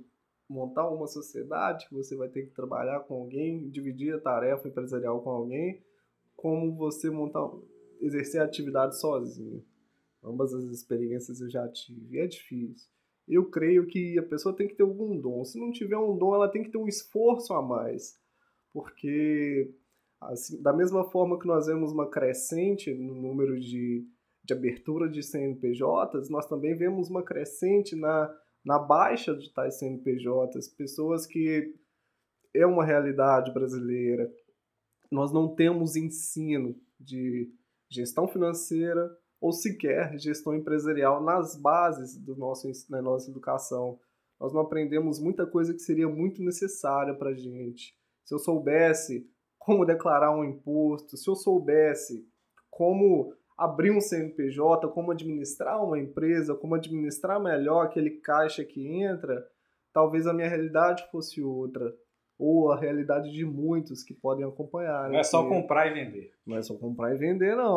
montar 0.48 0.88
uma 0.88 1.06
sociedade 1.06 1.88
que 1.88 1.94
você 1.94 2.16
vai 2.16 2.28
ter 2.28 2.42
que 2.46 2.54
trabalhar 2.54 3.00
com 3.00 3.14
alguém, 3.14 3.68
dividir 3.70 4.14
a 4.14 4.20
tarefa 4.20 4.68
empresarial 4.68 5.20
com 5.22 5.30
alguém, 5.30 5.82
como 6.36 6.74
você 6.74 7.10
montar, 7.10 7.50
exercer 8.00 8.40
a 8.40 8.44
atividade 8.44 8.98
sozinho. 8.98 9.64
Ambas 10.22 10.52
as 10.54 10.64
experiências 10.64 11.40
eu 11.40 11.50
já 11.50 11.66
tive. 11.68 12.18
É 12.18 12.26
difícil. 12.26 12.88
Eu 13.26 13.48
creio 13.50 13.86
que 13.86 14.18
a 14.18 14.22
pessoa 14.22 14.54
tem 14.54 14.68
que 14.68 14.74
ter 14.74 14.82
algum 14.82 15.18
dom. 15.18 15.44
Se 15.44 15.58
não 15.58 15.72
tiver 15.72 15.96
um 15.96 16.16
dom, 16.16 16.34
ela 16.34 16.48
tem 16.48 16.62
que 16.62 16.70
ter 16.70 16.78
um 16.78 16.88
esforço 16.88 17.52
a 17.54 17.62
mais. 17.62 18.18
Porque 18.72 19.74
Assim, 20.30 20.60
da 20.62 20.72
mesma 20.72 21.04
forma 21.04 21.38
que 21.38 21.46
nós 21.46 21.66
vemos 21.66 21.92
uma 21.92 22.08
crescente 22.08 22.92
no 22.94 23.14
número 23.14 23.58
de, 23.60 24.06
de 24.42 24.54
abertura 24.54 25.08
de 25.08 25.22
CNPJs, 25.22 26.30
nós 26.30 26.46
também 26.46 26.74
vemos 26.74 27.10
uma 27.10 27.22
crescente 27.22 27.94
na, 27.94 28.34
na 28.64 28.78
baixa 28.78 29.36
de 29.36 29.52
tais 29.52 29.78
CNPJs, 29.78 30.68
pessoas 30.68 31.26
que 31.26 31.74
é 32.54 32.64
uma 32.64 32.84
realidade 32.84 33.52
brasileira. 33.52 34.32
Nós 35.10 35.32
não 35.32 35.54
temos 35.54 35.96
ensino 35.96 36.74
de 36.98 37.52
gestão 37.90 38.26
financeira 38.26 39.14
ou 39.40 39.52
sequer 39.52 40.18
gestão 40.18 40.54
empresarial 40.54 41.22
nas 41.22 41.54
bases 41.56 42.16
do 42.16 42.34
nosso, 42.34 42.70
da 42.88 43.02
nossa 43.02 43.30
educação. 43.30 43.98
Nós 44.40 44.52
não 44.52 44.62
aprendemos 44.62 45.20
muita 45.20 45.46
coisa 45.46 45.74
que 45.74 45.80
seria 45.80 46.08
muito 46.08 46.42
necessária 46.42 47.14
para 47.14 47.30
a 47.30 47.34
gente. 47.34 47.94
Se 48.24 48.34
eu 48.34 48.38
soubesse 48.38 49.28
como 49.58 49.84
declarar 49.84 50.34
um 50.34 50.44
imposto, 50.44 51.16
se 51.16 51.28
eu 51.28 51.34
soubesse 51.34 52.26
como 52.70 53.34
abrir 53.56 53.90
um 53.90 54.00
CNPJ, 54.00 54.88
como 54.88 55.12
administrar 55.12 55.82
uma 55.84 55.98
empresa, 55.98 56.54
como 56.54 56.74
administrar 56.74 57.40
melhor 57.40 57.84
aquele 57.86 58.10
caixa 58.10 58.64
que 58.64 58.86
entra, 59.02 59.46
talvez 59.92 60.26
a 60.26 60.32
minha 60.32 60.48
realidade 60.48 61.04
fosse 61.10 61.42
outra. 61.42 61.92
Ou 62.36 62.72
a 62.72 62.76
realidade 62.76 63.30
de 63.30 63.44
muitos 63.44 64.02
que 64.02 64.12
podem 64.12 64.44
acompanhar. 64.44 65.04
Não 65.04 65.10
né? 65.12 65.20
é 65.20 65.22
só 65.22 65.44
Que- 65.44 65.48
comprar 65.50 65.86
e 65.86 65.94
vender. 65.94 66.32
Não 66.44 66.56
é 66.56 66.62
só 66.62 66.74
comprar 66.74 67.14
e 67.14 67.16
vender, 67.16 67.54
não. 67.56 67.76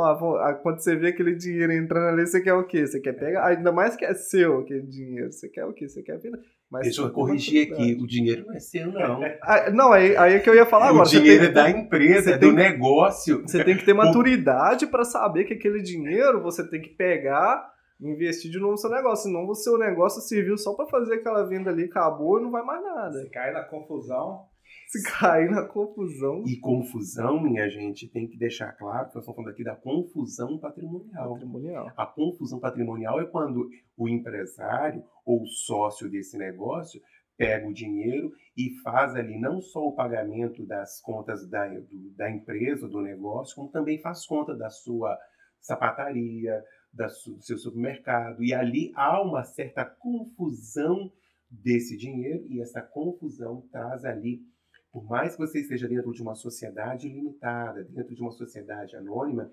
Quando 0.63 0.79
você 0.79 0.95
vê 0.95 1.09
aquele 1.09 1.35
dinheiro 1.35 1.71
entrando 1.71 2.07
ali, 2.07 2.25
você 2.25 2.41
quer 2.41 2.55
o 2.55 2.65
quê? 2.65 2.87
Você 2.87 2.99
quer 2.99 3.13
pegar. 3.13 3.45
Ainda 3.45 3.71
mais 3.71 3.95
que 3.95 4.03
é 4.03 4.15
seu 4.15 4.61
aquele 4.61 4.81
dinheiro. 4.81 5.31
Você 5.31 5.47
quer 5.47 5.63
o 5.65 5.73
quê? 5.73 5.87
Você 5.87 6.01
quer 6.01 6.17
vender. 6.17 6.39
Mas 6.69 6.83
Deixa 6.83 6.99
eu 7.01 7.05
tem 7.05 7.13
corrigir 7.13 7.71
aqui. 7.71 7.97
O 8.01 8.05
dinheiro 8.05 8.45
não 8.45 8.53
é 8.55 8.59
seu, 8.59 8.91
não. 8.91 9.21
Ah, 9.41 9.69
não, 9.71 9.93
aí, 9.93 10.17
aí 10.17 10.33
é 10.33 10.39
que 10.39 10.49
eu 10.49 10.55
ia 10.55 10.65
falar 10.65 10.89
agora. 10.89 11.07
o 11.07 11.09
dinheiro 11.09 11.39
tem- 11.43 11.49
é 11.49 11.53
da 11.53 11.69
empresa, 11.69 12.31
é 12.31 12.37
tem- 12.37 12.49
do 12.49 12.55
negócio. 12.55 13.41
Você 13.43 13.63
tem 13.63 13.77
que 13.77 13.85
ter 13.85 13.93
maturidade 13.95 14.85
para 14.87 15.05
saber 15.05 15.45
que 15.45 15.53
aquele 15.53 15.81
dinheiro 15.81 16.41
você 16.43 16.67
tem 16.67 16.81
que 16.81 16.89
pegar 16.89 17.71
e 18.01 18.09
investir 18.09 18.51
de 18.51 18.59
novo 18.59 18.73
no 18.73 18.77
seu 18.77 18.89
negócio. 18.89 19.23
Senão 19.29 19.47
o 19.47 19.55
seu 19.55 19.77
negócio 19.77 20.21
serviu 20.21 20.57
só 20.57 20.73
para 20.73 20.87
fazer 20.87 21.15
aquela 21.15 21.43
venda 21.43 21.69
ali, 21.71 21.85
acabou 21.85 22.39
e 22.39 22.43
não 22.43 22.51
vai 22.51 22.63
mais 22.63 22.83
nada. 22.83 23.11
Você 23.23 23.29
cai 23.29 23.53
na 23.53 23.63
confusão. 23.63 24.41
Se 24.87 25.03
cair 25.19 25.49
na 25.51 25.63
confusão 25.65 26.43
E 26.45 26.57
confusão, 26.59 27.41
minha 27.41 27.69
gente, 27.69 28.07
tem 28.09 28.27
que 28.27 28.37
deixar 28.37 28.71
claro 28.73 29.09
que 29.09 29.15
nós 29.15 29.23
estamos 29.23 29.35
falando 29.35 29.51
aqui 29.51 29.63
da 29.63 29.75
confusão 29.75 30.57
patrimonial. 30.59 31.33
patrimonial. 31.33 31.91
A 31.97 32.05
confusão 32.05 32.59
patrimonial 32.59 33.19
é 33.21 33.25
quando 33.25 33.69
o 33.97 34.07
empresário 34.07 35.03
ou 35.25 35.45
sócio 35.45 36.09
desse 36.09 36.37
negócio 36.37 37.01
pega 37.37 37.67
o 37.67 37.73
dinheiro 37.73 38.31
e 38.57 38.71
faz 38.81 39.13
ali 39.15 39.39
não 39.39 39.61
só 39.61 39.79
o 39.85 39.93
pagamento 39.93 40.65
das 40.65 40.99
contas 41.01 41.47
da, 41.47 41.67
do- 41.67 42.11
da 42.15 42.31
empresa, 42.31 42.87
do 42.87 42.99
negócio, 43.01 43.55
como 43.55 43.69
também 43.69 43.99
faz 44.01 44.25
conta 44.25 44.55
da 44.55 44.69
sua 44.71 45.15
sapataria, 45.59 46.63
da 46.91 47.09
su- 47.09 47.35
do 47.35 47.43
seu 47.43 47.57
supermercado. 47.57 48.43
E 48.43 48.53
ali 48.53 48.91
há 48.95 49.21
uma 49.21 49.43
certa 49.43 49.85
confusão 49.85 51.11
desse 51.49 51.95
dinheiro 51.97 52.45
e 52.47 52.59
essa 52.61 52.81
confusão 52.81 53.61
traz 53.71 54.03
ali, 54.03 54.41
por 54.99 55.05
mais 55.09 55.35
que 55.35 55.41
você 55.45 55.59
esteja 55.59 55.87
dentro 55.87 56.11
de 56.11 56.21
uma 56.23 56.33
sociedade 56.33 57.07
limitada, 57.07 57.83
dentro 57.83 58.15
de 58.15 58.21
uma 58.21 58.31
sociedade 58.31 58.95
anônima, 58.95 59.51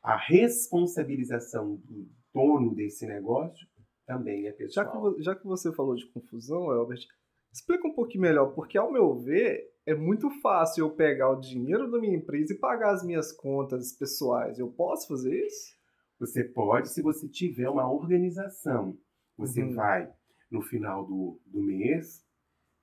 a 0.00 0.16
responsabilização 0.16 1.74
do 1.76 2.08
dono 2.32 2.72
desse 2.74 3.04
negócio 3.06 3.66
também 4.06 4.46
é 4.46 4.50
Já 4.50 4.56
pessoal. 4.56 4.90
que, 4.92 4.98
vo- 4.98 5.22
já 5.22 5.34
que 5.34 5.44
você 5.44 5.72
falou 5.74 5.94
de 5.96 6.06
confusão, 6.12 6.72
Elbert, 6.72 7.04
explica 7.52 7.86
um 7.88 7.94
pouquinho 7.94 8.22
melhor, 8.22 8.54
porque 8.54 8.78
ao 8.78 8.92
meu 8.92 9.18
ver, 9.18 9.68
é 9.84 9.94
muito 9.94 10.30
fácil 10.40 10.84
eu 10.86 10.90
pegar 10.94 11.30
o 11.30 11.40
dinheiro 11.40 11.90
da 11.90 11.98
minha 11.98 12.16
empresa 12.16 12.52
e 12.52 12.58
pagar 12.58 12.94
as 12.94 13.04
minhas 13.04 13.32
contas 13.32 13.92
pessoais. 13.92 14.58
Eu 14.58 14.70
posso 14.70 15.08
fazer 15.08 15.34
isso? 15.46 15.74
Você 16.20 16.44
pode, 16.44 16.90
se 16.90 17.02
você 17.02 17.28
tiver 17.28 17.68
uma 17.68 17.90
organização. 17.90 18.96
Você 19.36 19.62
Uhum. 19.64 19.74
vai, 19.74 20.12
no 20.50 20.62
final 20.62 21.04
do, 21.06 21.40
do 21.46 21.60
mês, 21.60 22.24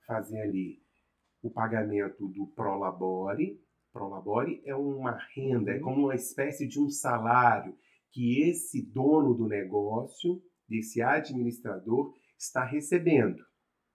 fazer 0.06 0.40
ali 0.40 0.82
o 1.48 1.50
pagamento 1.50 2.28
do 2.28 2.46
Prolabore. 2.48 3.60
Prolabore 3.92 4.62
é 4.64 4.74
uma 4.74 5.18
renda, 5.34 5.72
é 5.72 5.76
Uhum. 5.76 5.82
como 5.82 6.02
uma 6.04 6.14
espécie 6.14 6.66
de 6.68 6.78
um 6.78 6.88
salário 6.88 7.76
que 8.10 8.42
esse 8.42 8.82
dono 8.82 9.34
do 9.34 9.46
negócio, 9.46 10.42
desse 10.68 11.02
administrador, 11.02 12.14
está 12.38 12.64
recebendo. 12.64 13.42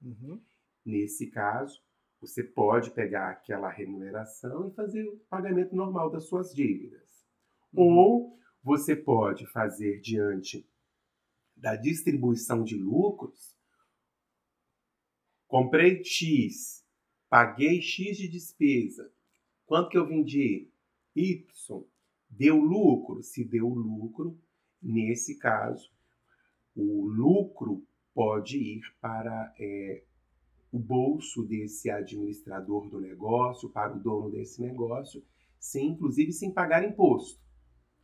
Uhum. 0.02 0.42
Nesse 0.86 1.30
caso, 1.30 1.82
você 2.20 2.44
pode 2.44 2.92
pegar 2.92 3.30
aquela 3.30 3.70
remuneração 3.70 4.68
e 4.68 4.74
fazer 4.74 5.04
o 5.04 5.18
pagamento 5.30 5.76
normal 5.76 6.10
das 6.10 6.28
suas 6.28 6.54
dívidas. 6.54 7.26
Uhum. 7.74 7.98
Ou 7.98 8.40
você 8.62 8.96
pode 8.96 9.46
fazer 9.48 10.00
diante 10.00 10.68
da 11.56 11.76
distribuição 11.76 12.64
de 12.64 12.76
lucros. 12.76 13.58
Comprei 15.48 16.04
X, 16.04 16.83
paguei 17.34 17.82
X 17.82 18.16
de 18.16 18.28
despesa. 18.28 19.12
Quanto 19.66 19.90
que 19.90 19.98
eu 19.98 20.06
vendi? 20.06 20.70
Y. 21.16 21.84
Deu 22.30 22.58
lucro? 22.58 23.24
Se 23.24 23.44
deu 23.44 23.68
lucro, 23.70 24.40
nesse 24.80 25.40
caso, 25.40 25.92
o 26.76 27.08
lucro 27.08 27.84
pode 28.14 28.60
ir 28.60 28.84
para 29.02 29.52
é, 29.60 30.04
o 30.72 30.78
bolso 30.78 31.44
desse 31.44 31.90
administrador 31.90 32.88
do 32.88 33.02
negócio, 33.02 33.68
para 33.68 33.96
o 33.96 34.00
dono 34.00 34.30
desse 34.30 34.62
negócio, 34.62 35.26
sem, 35.60 35.88
inclusive 35.88 36.32
sem 36.32 36.54
pagar 36.54 36.88
imposto. 36.88 37.42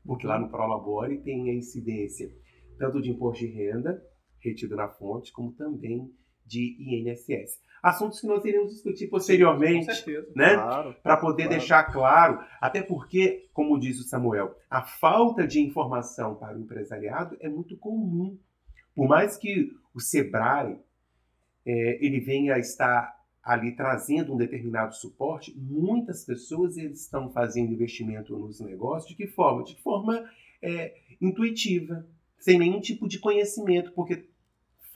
Porque 0.03 0.25
lá 0.25 0.39
no 0.39 0.49
Prolabore 0.49 1.21
tem 1.21 1.51
a 1.51 1.53
incidência 1.53 2.35
tanto 2.79 2.99
de 2.99 3.11
imposto 3.11 3.45
de 3.45 3.51
renda, 3.51 4.03
retido 4.39 4.75
na 4.75 4.89
fonte, 4.89 5.31
como 5.31 5.51
também 5.51 6.11
de 6.49 6.75
INSS. 6.79 7.61
Assuntos 7.81 8.19
que 8.19 8.27
nós 8.27 8.43
iremos 8.43 8.71
discutir 8.73 9.07
posteriormente, 9.07 9.85
certeza. 9.85 10.27
né? 10.35 10.55
Claro. 10.55 10.95
para 11.01 11.15
poder 11.15 11.43
Claro. 11.43 11.57
deixar 11.59 11.83
claro, 11.85 12.39
até 12.59 12.81
porque, 12.81 13.47
como 13.53 13.79
diz 13.79 13.99
o 13.99 14.03
Samuel, 14.03 14.53
a 14.69 14.81
falta 14.81 15.47
de 15.47 15.61
informação 15.61 16.35
para 16.35 16.57
o 16.57 16.61
empresariado 16.61 17.37
é 17.39 17.47
muito 17.47 17.77
comum. 17.77 18.37
Por 18.93 19.07
mais 19.07 19.37
que 19.37 19.71
o 19.93 19.99
Sebrae 20.01 20.77
é, 21.65 22.05
ele 22.05 22.19
venha 22.19 22.55
a 22.55 22.59
estar 22.59 23.17
ali 23.41 23.73
trazendo 23.75 24.33
um 24.33 24.37
determinado 24.37 24.93
suporte, 24.93 25.55
muitas 25.57 26.25
pessoas 26.25 26.75
eles 26.77 27.01
estão 27.03 27.31
fazendo 27.31 27.71
investimento 27.71 28.37
nos 28.37 28.59
negócios 28.59 29.09
de 29.09 29.15
que 29.15 29.25
forma? 29.27 29.63
De 29.63 29.75
forma 29.81 30.29
é, 30.61 30.95
intuitiva, 31.21 32.05
sem 32.37 32.59
nenhum 32.59 32.81
tipo 32.81 33.07
de 33.07 33.19
conhecimento, 33.19 33.91
porque 33.93 34.28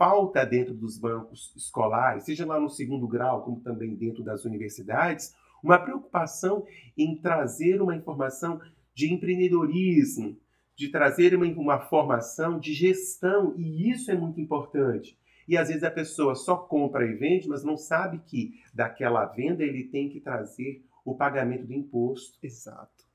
falta 0.03 0.45
dentro 0.45 0.73
dos 0.73 0.97
bancos 0.97 1.53
escolares, 1.55 2.25
seja 2.25 2.45
lá 2.45 2.59
no 2.59 2.69
segundo 2.69 3.07
grau, 3.07 3.41
como 3.41 3.61
também 3.61 3.95
dentro 3.95 4.21
das 4.21 4.43
universidades, 4.43 5.33
uma 5.63 5.79
preocupação 5.79 6.65
em 6.97 7.15
trazer 7.15 7.81
uma 7.81 7.95
informação 7.95 8.59
de 8.93 9.13
empreendedorismo, 9.13 10.37
de 10.75 10.89
trazer 10.89 11.33
uma, 11.33 11.45
uma 11.45 11.79
formação 11.79 12.59
de 12.59 12.73
gestão, 12.73 13.55
e 13.57 13.89
isso 13.89 14.11
é 14.11 14.13
muito 14.13 14.41
importante. 14.41 15.17
E 15.47 15.55
às 15.55 15.69
vezes 15.69 15.85
a 15.85 15.91
pessoa 15.91 16.35
só 16.35 16.57
compra 16.57 17.05
e 17.09 17.13
vende, 17.13 17.47
mas 17.47 17.63
não 17.63 17.77
sabe 17.77 18.19
que 18.25 18.59
daquela 18.73 19.25
venda 19.27 19.63
ele 19.63 19.85
tem 19.85 20.09
que 20.09 20.19
trazer 20.19 20.83
o 21.05 21.15
pagamento 21.15 21.65
do 21.65 21.73
imposto. 21.73 22.37
Exato. 22.43 23.05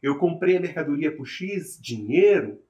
Eu 0.00 0.16
comprei 0.16 0.56
a 0.56 0.60
mercadoria 0.60 1.10
por 1.10 1.26
X 1.26 1.76
dinheiro, 1.82 2.62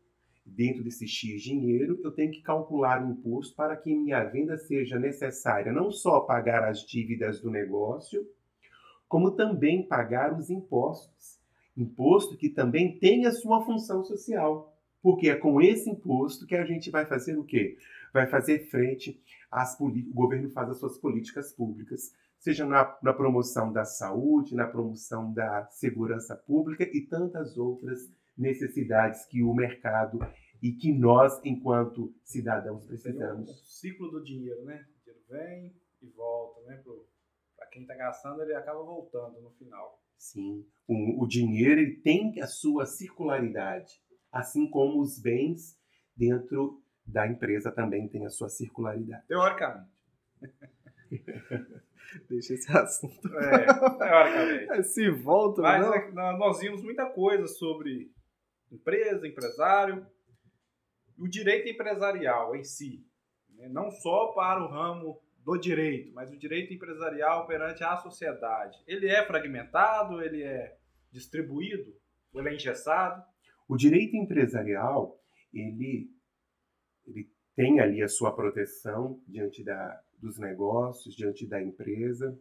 dentro 0.55 0.83
desse 0.83 1.07
X 1.07 1.43
dinheiro, 1.43 1.99
eu 2.03 2.11
tenho 2.11 2.31
que 2.31 2.43
calcular 2.43 3.05
o 3.05 3.11
imposto 3.11 3.55
para 3.55 3.77
que 3.77 3.95
minha 3.95 4.25
venda 4.25 4.57
seja 4.57 4.99
necessária 4.99 5.73
não 5.73 5.91
só 5.91 6.21
pagar 6.21 6.65
as 6.65 6.81
dívidas 6.81 7.41
do 7.41 7.51
negócio, 7.51 8.27
como 9.09 9.33
também 9.33 9.87
pagar 9.87 10.39
os 10.39 10.51
impostos. 10.51 11.41
Imposto 11.77 12.37
que 12.37 12.49
também 12.49 12.99
tem 12.99 13.27
a 13.27 13.33
sua 13.33 13.65
função 13.65 14.05
social. 14.05 14.77
Porque 15.03 15.31
é 15.31 15.35
com 15.35 15.61
esse 15.63 15.89
imposto 15.89 16.47
que 16.47 16.55
a 16.55 16.65
gente 16.65 16.91
vai 16.91 17.07
fazer 17.07 17.39
o 17.39 17.45
quê? 17.45 17.79
Vai 18.13 18.27
fazer 18.27 18.69
frente 18.71 19.21
às 19.51 19.79
o 19.81 19.91
governo 20.13 20.51
faz 20.51 20.71
as 20.71 20.79
suas 20.79 20.99
políticas 20.99 21.53
públicas, 21.53 22.15
seja 22.39 22.67
na, 22.67 22.97
na 23.03 23.13
promoção 23.13 23.73
da 23.73 23.85
saúde, 23.85 24.55
na 24.55 24.67
promoção 24.67 25.33
da 25.33 25.67
segurança 25.71 26.37
pública 26.37 26.85
e 26.85 27.01
tantas 27.01 27.57
outras 27.57 28.11
necessidades 28.41 29.25
que 29.27 29.43
o 29.43 29.53
mercado 29.55 30.19
e 30.63 30.73
que 30.73 30.93
nós, 30.93 31.41
enquanto 31.45 32.13
cidadãos, 32.25 32.87
precisamos. 32.87 33.63
ciclo 33.81 34.11
do 34.11 34.23
dinheiro, 34.23 34.65
né? 34.65 34.85
O 34.89 35.05
dinheiro 35.05 35.25
vem 35.29 35.75
e 36.03 36.09
volta, 36.09 36.61
né? 36.67 36.83
Para 37.57 37.67
quem 37.69 37.83
está 37.83 37.95
gastando, 37.95 38.43
ele 38.43 38.55
acaba 38.55 38.83
voltando 38.83 39.41
no 39.41 39.51
final. 39.53 40.01
Sim, 40.19 40.67
o, 40.87 41.23
o 41.25 41.27
dinheiro 41.27 41.81
ele 41.81 41.97
tem 41.97 42.41
a 42.43 42.47
sua 42.47 42.85
circularidade, 42.85 43.93
assim 44.33 44.69
como 44.69 45.01
os 45.01 45.19
bens 45.19 45.79
dentro 46.17 46.83
da 47.07 47.27
empresa 47.27 47.73
também 47.73 48.07
tem 48.09 48.27
a 48.27 48.31
sua 48.31 48.49
circularidade. 48.49 49.27
Teoricamente. 49.27 49.91
Deixa 52.29 52.55
esse 52.55 52.71
assunto. 52.77 53.29
É, 53.37 53.67
teoricamente. 53.99 54.83
Se 54.89 55.11
volta, 55.11 55.63
Mas 55.63 55.87
não. 55.87 55.95
é, 55.95 56.11
nó- 56.13 56.37
nós 56.39 56.61
vimos 56.61 56.83
muita 56.83 57.07
coisa 57.07 57.47
sobre 57.47 58.11
empresa, 58.71 59.27
empresário, 59.27 60.07
o 61.19 61.29
direito 61.29 61.69
empresarial 61.69 62.57
em 62.57 62.65
si. 62.65 63.07
né? 63.51 63.69
Não 63.69 63.91
só 63.91 64.29
para 64.29 64.65
o 64.65 64.69
ramo 64.69 65.21
do 65.45 65.57
direito, 65.57 66.13
mas 66.13 66.31
o 66.31 66.39
direito 66.39 66.73
empresarial 66.73 67.47
perante 67.47 67.83
a 67.83 67.97
sociedade. 67.97 68.79
Ele 68.87 69.09
é 69.09 69.25
fragmentado, 69.25 70.23
ele 70.23 70.43
é 70.43 70.79
distribuído, 71.11 71.95
ele 72.35 72.49
é 72.49 72.55
engessado. 72.55 73.23
O 73.69 73.77
direito 73.77 74.17
empresarial, 74.17 75.21
ele, 75.53 76.11
ele 77.07 77.31
tem 77.55 77.81
ali 77.81 78.03
a 78.03 78.09
sua 78.09 78.35
proteção 78.35 79.21
diante 79.27 79.65
da, 79.65 80.03
dos 80.19 80.39
negócios, 80.39 81.15
diante 81.15 81.47
da 81.47 81.63
empresa, 81.63 82.39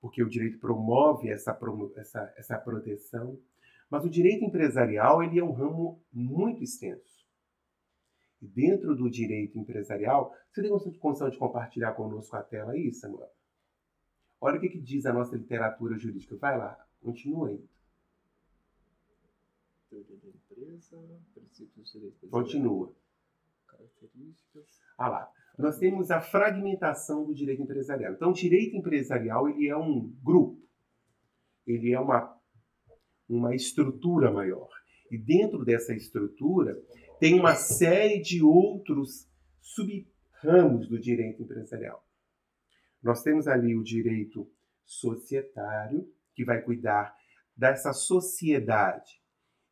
porque 0.00 0.22
o 0.22 0.28
direito 0.28 0.58
promove 0.58 1.30
essa, 1.30 1.58
essa, 1.96 2.34
essa 2.36 2.58
proteção. 2.58 3.38
Mas 3.92 4.06
o 4.06 4.08
direito 4.08 4.42
empresarial, 4.42 5.22
ele 5.22 5.38
é 5.38 5.44
um 5.44 5.52
ramo 5.52 6.02
muito 6.10 6.64
extenso. 6.64 7.28
E 8.40 8.48
dentro 8.48 8.96
do 8.96 9.10
direito 9.10 9.58
empresarial, 9.58 10.34
você 10.50 10.62
tem 10.62 10.98
condição 10.98 11.28
de 11.28 11.36
compartilhar 11.36 11.92
conosco 11.92 12.34
a 12.34 12.42
tela 12.42 12.72
aí, 12.72 12.90
Samuel? 12.90 13.28
Olha 14.40 14.56
o 14.56 14.60
que, 14.62 14.70
que 14.70 14.80
diz 14.80 15.04
a 15.04 15.12
nossa 15.12 15.36
literatura 15.36 15.98
jurídica. 15.98 16.34
Vai 16.38 16.56
lá, 16.56 16.82
continua 17.02 17.50
aí. 17.50 17.62
Teoria 19.90 20.16
da 20.16 20.28
empresa, 20.30 20.96
princípios 21.34 21.92
de 21.92 21.98
direito 21.98 22.28
Continua. 22.30 22.94
características. 23.66 24.80
Ah 24.96 25.08
lá. 25.10 25.32
Nós 25.58 25.76
temos 25.78 26.10
a 26.10 26.18
fragmentação 26.18 27.26
do 27.26 27.34
direito 27.34 27.60
empresarial. 27.60 28.14
Então, 28.14 28.30
o 28.30 28.34
direito 28.34 28.74
empresarial 28.74 29.50
ele 29.50 29.68
é 29.68 29.76
um 29.76 30.08
grupo, 30.24 30.66
ele 31.66 31.92
é 31.92 32.00
uma, 32.00 32.40
uma 33.34 33.54
estrutura 33.54 34.30
maior. 34.30 34.68
E 35.10 35.18
dentro 35.18 35.64
dessa 35.64 35.94
estrutura 35.94 36.80
tem 37.20 37.38
uma 37.38 37.54
série 37.54 38.20
de 38.20 38.42
outros 38.42 39.28
sub-ramos 39.60 40.88
do 40.88 40.98
direito 40.98 41.42
empresarial. 41.42 42.04
Nós 43.02 43.22
temos 43.22 43.46
ali 43.46 43.76
o 43.76 43.82
direito 43.82 44.50
societário, 44.84 46.08
que 46.34 46.44
vai 46.44 46.62
cuidar 46.62 47.14
dessa 47.56 47.92
sociedade. 47.92 49.20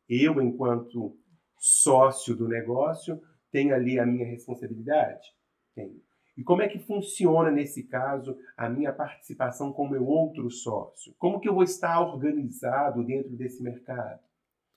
Eu, 0.07 0.41
enquanto 0.41 1.17
sócio 1.57 2.35
do 2.35 2.47
negócio, 2.47 3.21
tenho 3.51 3.73
ali 3.73 3.99
a 3.99 4.05
minha 4.05 4.25
responsabilidade? 4.25 5.27
Tenho. 5.73 6.01
E 6.37 6.43
como 6.43 6.61
é 6.61 6.67
que 6.67 6.79
funciona, 6.79 7.51
nesse 7.51 7.83
caso, 7.83 8.37
a 8.55 8.69
minha 8.69 8.93
participação 8.93 9.73
como 9.73 9.91
meu 9.91 10.05
outro 10.05 10.49
sócio? 10.49 11.13
Como 11.17 11.39
que 11.39 11.49
eu 11.49 11.53
vou 11.53 11.63
estar 11.63 11.99
organizado 11.99 13.03
dentro 13.03 13.35
desse 13.35 13.61
mercado? 13.61 14.21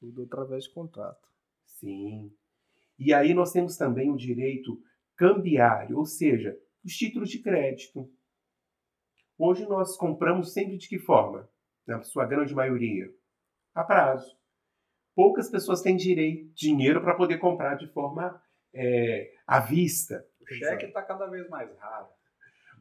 Tudo 0.00 0.24
através 0.24 0.64
de 0.64 0.74
contrato. 0.74 1.28
Sim. 1.64 2.32
E 2.98 3.12
aí 3.12 3.34
nós 3.34 3.52
temos 3.52 3.76
também 3.76 4.10
o 4.10 4.16
direito 4.16 4.80
cambiário, 5.16 5.98
ou 5.98 6.06
seja, 6.06 6.58
os 6.84 6.92
títulos 6.92 7.30
de 7.30 7.40
crédito. 7.40 8.10
Hoje 9.38 9.66
nós 9.66 9.96
compramos 9.96 10.52
sempre 10.52 10.76
de 10.76 10.88
que 10.88 10.98
forma? 10.98 11.48
Na 11.86 12.02
sua 12.02 12.24
grande 12.24 12.54
maioria, 12.54 13.06
a 13.74 13.84
prazo. 13.84 14.36
Poucas 15.14 15.50
pessoas 15.50 15.82
têm 15.82 15.96
direito, 15.96 16.52
dinheiro 16.54 17.00
para 17.00 17.14
poder 17.14 17.38
comprar 17.38 17.76
de 17.76 17.86
forma 17.88 18.40
é, 18.72 19.32
à 19.46 19.60
vista. 19.60 20.26
O 20.44 20.54
cheque 20.54 20.86
está 20.86 21.02
cada 21.02 21.26
vez 21.26 21.48
mais 21.48 21.74
raro. 21.78 22.08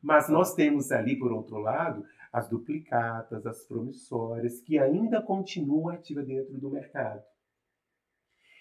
Mas 0.02 0.28
nós 0.30 0.54
temos 0.54 0.92
ali, 0.92 1.18
por 1.18 1.32
outro 1.32 1.58
lado, 1.58 2.06
as 2.32 2.50
duplicatas, 2.50 3.46
as 3.46 3.66
promissórias, 3.66 4.60
que 4.62 4.78
ainda 4.78 5.22
continuam 5.22 5.90
ativas 5.90 6.26
dentro 6.28 6.58
do 6.60 6.70
mercado. 6.70 7.24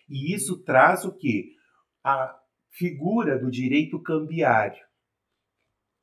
E 0.08 0.34
isso 0.34 0.62
traz 0.62 1.04
o 1.04 1.12
quê? 1.12 1.56
A 2.04 2.38
figura 2.70 3.38
do 3.38 3.50
direito 3.50 4.00
cambiário. 4.00 4.84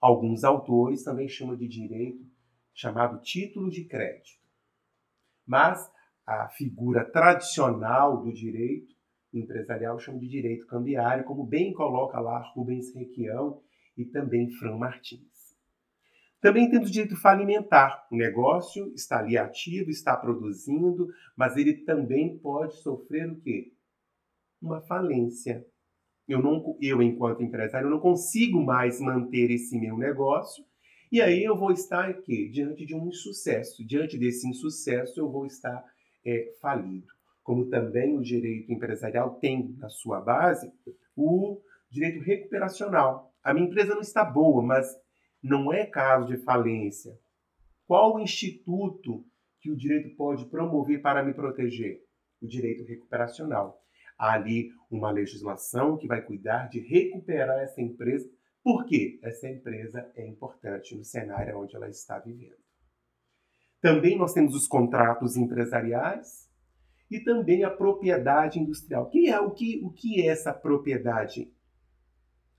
Alguns 0.02 0.44
autores 0.44 1.04
também 1.04 1.28
chamam 1.28 1.56
de 1.56 1.68
direito 1.68 2.26
chamado 2.74 3.22
título 3.22 3.70
de 3.70 3.86
crédito. 3.86 4.40
Mas 5.46 5.92
a 6.26 6.48
figura 6.50 7.04
tradicional 7.04 8.22
do 8.22 8.32
direito 8.32 8.96
empresarial 9.34 10.00
chama 10.00 10.20
de 10.20 10.28
direito 10.28 10.66
cambiário, 10.66 11.24
como 11.24 11.46
bem 11.46 11.74
coloca 11.74 12.20
lá 12.20 12.40
Rubens 12.54 12.94
Requião 12.94 13.62
e 13.98 14.06
também 14.06 14.50
Fran 14.50 14.78
Martins. 14.78 15.58
Também 16.42 16.70
temos 16.70 16.90
o 16.90 16.92
direito 16.92 17.18
falimentar. 17.18 18.08
O 18.10 18.16
negócio 18.16 18.94
está 18.94 19.20
ali 19.20 19.38
ativo, 19.38 19.90
está 19.90 20.16
produzindo, 20.16 21.10
mas 21.36 21.58
ele 21.58 21.74
também 21.84 22.38
pode 22.38 22.78
sofrer 22.78 23.30
o 23.30 23.40
quê? 23.42 23.74
Uma 24.62 24.82
falência. 24.82 25.66
Eu, 26.28 26.42
não, 26.42 26.78
eu 26.80 27.02
enquanto 27.02 27.44
empresário, 27.44 27.90
não 27.90 28.00
consigo 28.00 28.64
mais 28.64 29.02
manter 29.02 29.52
esse 29.52 29.78
meu 29.78 29.98
negócio 29.98 30.64
e 31.12 31.22
aí 31.22 31.44
eu 31.44 31.58
vou 31.58 31.72
estar 31.72 32.08
aqui 32.08 32.48
diante 32.50 32.86
de 32.86 32.94
um 32.94 33.08
insucesso. 33.08 33.84
Diante 33.84 34.16
desse 34.16 34.48
insucesso, 34.48 35.20
eu 35.20 35.30
vou 35.30 35.46
estar 35.48 35.84
é, 36.24 36.54
falido 36.62 37.19
como 37.50 37.68
também 37.68 38.16
o 38.16 38.22
direito 38.22 38.72
empresarial 38.72 39.40
tem 39.40 39.76
na 39.80 39.90
sua 39.90 40.22
base 40.22 40.72
o 41.16 41.60
direito 41.90 42.20
recuperacional. 42.20 43.34
A 43.44 43.56
minha 43.56 43.66
empresa 43.66 43.96
não 43.96 44.02
está 44.02 44.24
boa, 44.24 44.62
mas 44.62 44.86
não 45.42 45.74
é 45.74 45.84
caso 45.84 46.28
de 46.28 46.38
falência. 46.44 47.12
Qual 47.88 48.14
o 48.14 48.20
instituto 48.20 49.26
que 49.60 49.72
o 49.72 49.76
direito 49.76 50.16
pode 50.16 50.46
promover 50.46 51.02
para 51.02 51.24
me 51.24 51.34
proteger? 51.34 52.04
O 52.40 52.46
direito 52.46 52.84
recuperacional. 52.84 53.82
Há 54.16 54.34
ali 54.34 54.70
uma 54.92 55.10
legislação 55.10 55.98
que 55.98 56.06
vai 56.06 56.22
cuidar 56.22 56.70
de 56.70 56.80
recuperar 56.80 57.62
essa 57.62 57.82
empresa, 57.82 58.30
porque 58.64 59.20
essa 59.24 59.50
empresa 59.50 60.08
é 60.16 60.28
importante 60.28 60.96
no 60.96 61.04
cenário 61.04 61.60
onde 61.60 61.76
ela 61.76 61.90
está 61.90 62.20
vivendo. 62.20 62.62
Também 63.82 64.16
nós 64.20 64.34
temos 64.34 64.54
os 64.54 64.68
contratos 64.68 65.36
empresariais, 65.36 66.48
e 67.10 67.20
também 67.20 67.64
a 67.64 67.70
propriedade 67.70 68.60
industrial. 68.60 69.10
Que 69.10 69.30
é 69.30 69.40
o 69.40 69.52
que, 69.52 69.82
o 69.84 69.90
que 69.90 70.22
é 70.22 70.28
essa 70.28 70.54
propriedade 70.54 71.52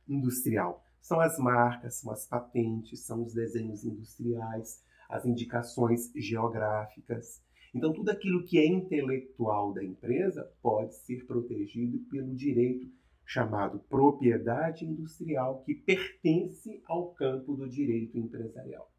industrial? 0.08 0.84
São 1.00 1.20
as 1.20 1.38
marcas, 1.38 1.94
são 1.94 2.12
as 2.12 2.26
patentes, 2.26 3.00
são 3.00 3.22
os 3.22 3.32
desenhos 3.32 3.84
industriais, 3.84 4.84
as 5.08 5.24
indicações 5.24 6.12
geográficas. 6.14 7.42
Então, 7.74 7.92
tudo 7.92 8.10
aquilo 8.10 8.44
que 8.44 8.58
é 8.58 8.66
intelectual 8.66 9.72
da 9.72 9.82
empresa 9.82 10.50
pode 10.60 10.94
ser 10.94 11.24
protegido 11.26 12.00
pelo 12.10 12.34
direito 12.34 12.90
chamado 13.24 13.78
propriedade 13.88 14.84
industrial, 14.84 15.62
que 15.62 15.72
pertence 15.72 16.82
ao 16.84 17.14
campo 17.14 17.54
do 17.54 17.68
direito 17.68 18.18
empresarial. 18.18 18.90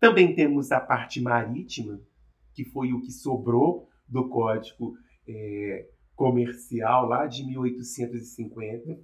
Também 0.00 0.34
temos 0.34 0.72
a 0.72 0.80
parte 0.80 1.20
marítima, 1.20 2.00
que 2.54 2.64
foi 2.64 2.94
o 2.94 3.02
que 3.02 3.12
sobrou 3.12 3.86
do 4.06 4.28
Código 4.28 4.96
é, 5.26 5.88
Comercial 6.14 7.06
lá 7.08 7.26
de 7.26 7.44
1850. 7.44 8.98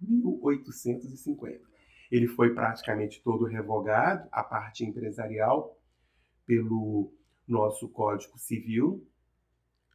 1850. 0.00 1.68
Ele 2.10 2.26
foi 2.26 2.54
praticamente 2.54 3.22
todo 3.22 3.44
revogado, 3.44 4.28
a 4.32 4.42
parte 4.42 4.84
empresarial, 4.84 5.76
pelo 6.46 7.12
nosso 7.46 7.88
Código 7.88 8.38
Civil, 8.38 9.06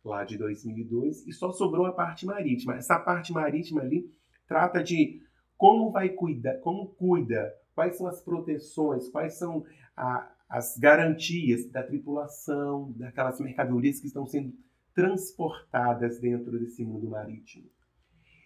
lá 0.03 0.23
de 0.23 0.37
2002, 0.37 1.25
e 1.27 1.33
só 1.33 1.51
sobrou 1.51 1.85
a 1.85 1.93
parte 1.93 2.25
marítima. 2.25 2.75
Essa 2.75 2.99
parte 2.99 3.31
marítima 3.31 3.81
ali 3.81 4.11
trata 4.47 4.83
de 4.83 5.21
como 5.57 5.91
vai 5.91 6.09
cuidar, 6.09 6.59
como 6.59 6.89
cuida, 6.95 7.53
quais 7.73 7.97
são 7.97 8.07
as 8.07 8.21
proteções, 8.21 9.09
quais 9.09 9.37
são 9.37 9.65
a, 9.95 10.31
as 10.53 10.77
garantias 10.77 11.67
da 11.71 11.81
tripulação, 11.81 12.91
daquelas 12.91 13.39
mercadorias 13.39 13.99
que 13.99 14.05
estão 14.05 14.23
sendo 14.27 14.53
transportadas 14.93 16.19
dentro 16.19 16.59
desse 16.59 16.85
mundo 16.85 17.09
marítimo. 17.09 17.67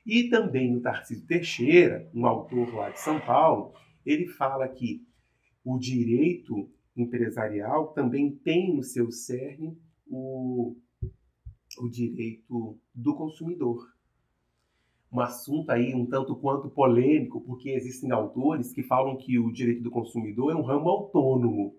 E 0.06 0.30
também 0.30 0.74
o 0.74 0.80
Tarcísio 0.80 1.28
Teixeira, 1.28 2.10
um 2.16 2.26
autor 2.26 2.74
lá 2.74 2.92
de 2.92 3.02
São 3.02 3.20
Paulo, 3.20 3.74
ele 4.06 4.26
fala 4.26 4.70
que 4.70 5.06
o 5.66 5.78
direito 5.78 6.72
empresarial 6.96 7.88
também 7.88 8.32
tem 8.38 8.74
no 8.74 8.84
seu 8.84 9.12
cerne 9.12 9.78
o, 10.10 10.78
o 11.78 11.90
direito 11.90 12.80
do 12.96 13.16
consumidor. 13.16 13.86
Um 15.12 15.20
assunto 15.20 15.72
aí 15.72 15.94
um 15.94 16.06
tanto 16.06 16.38
quanto 16.38 16.70
polêmico, 16.70 17.42
porque 17.42 17.72
existem 17.72 18.12
autores 18.12 18.72
que 18.72 18.82
falam 18.82 19.18
que 19.18 19.38
o 19.38 19.52
direito 19.52 19.84
do 19.84 19.92
consumidor 19.92 20.54
é 20.54 20.56
um 20.56 20.64
ramo 20.64 20.88
autônomo 20.88 21.76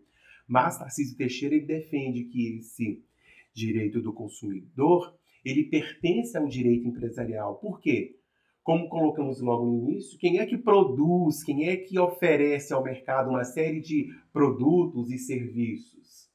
mas 0.48 0.78
Tarcísio 0.78 1.16
Teixeira 1.16 1.54
ele 1.54 1.66
defende 1.66 2.24
que 2.24 2.56
esse 2.56 3.04
direito 3.52 4.00
do 4.00 4.12
consumidor 4.12 5.14
ele 5.44 5.64
pertence 5.64 6.36
ao 6.36 6.48
direito 6.48 6.88
empresarial. 6.88 7.56
Por 7.56 7.80
quê? 7.80 8.16
Como 8.62 8.88
colocamos 8.88 9.40
logo 9.40 9.64
no 9.64 9.88
início, 9.88 10.18
quem 10.18 10.38
é 10.38 10.46
que 10.46 10.58
produz, 10.58 11.42
quem 11.42 11.68
é 11.68 11.76
que 11.76 11.98
oferece 11.98 12.72
ao 12.72 12.82
mercado 12.82 13.30
uma 13.30 13.44
série 13.44 13.80
de 13.80 14.12
produtos 14.32 15.10
e 15.10 15.18
serviços? 15.18 16.28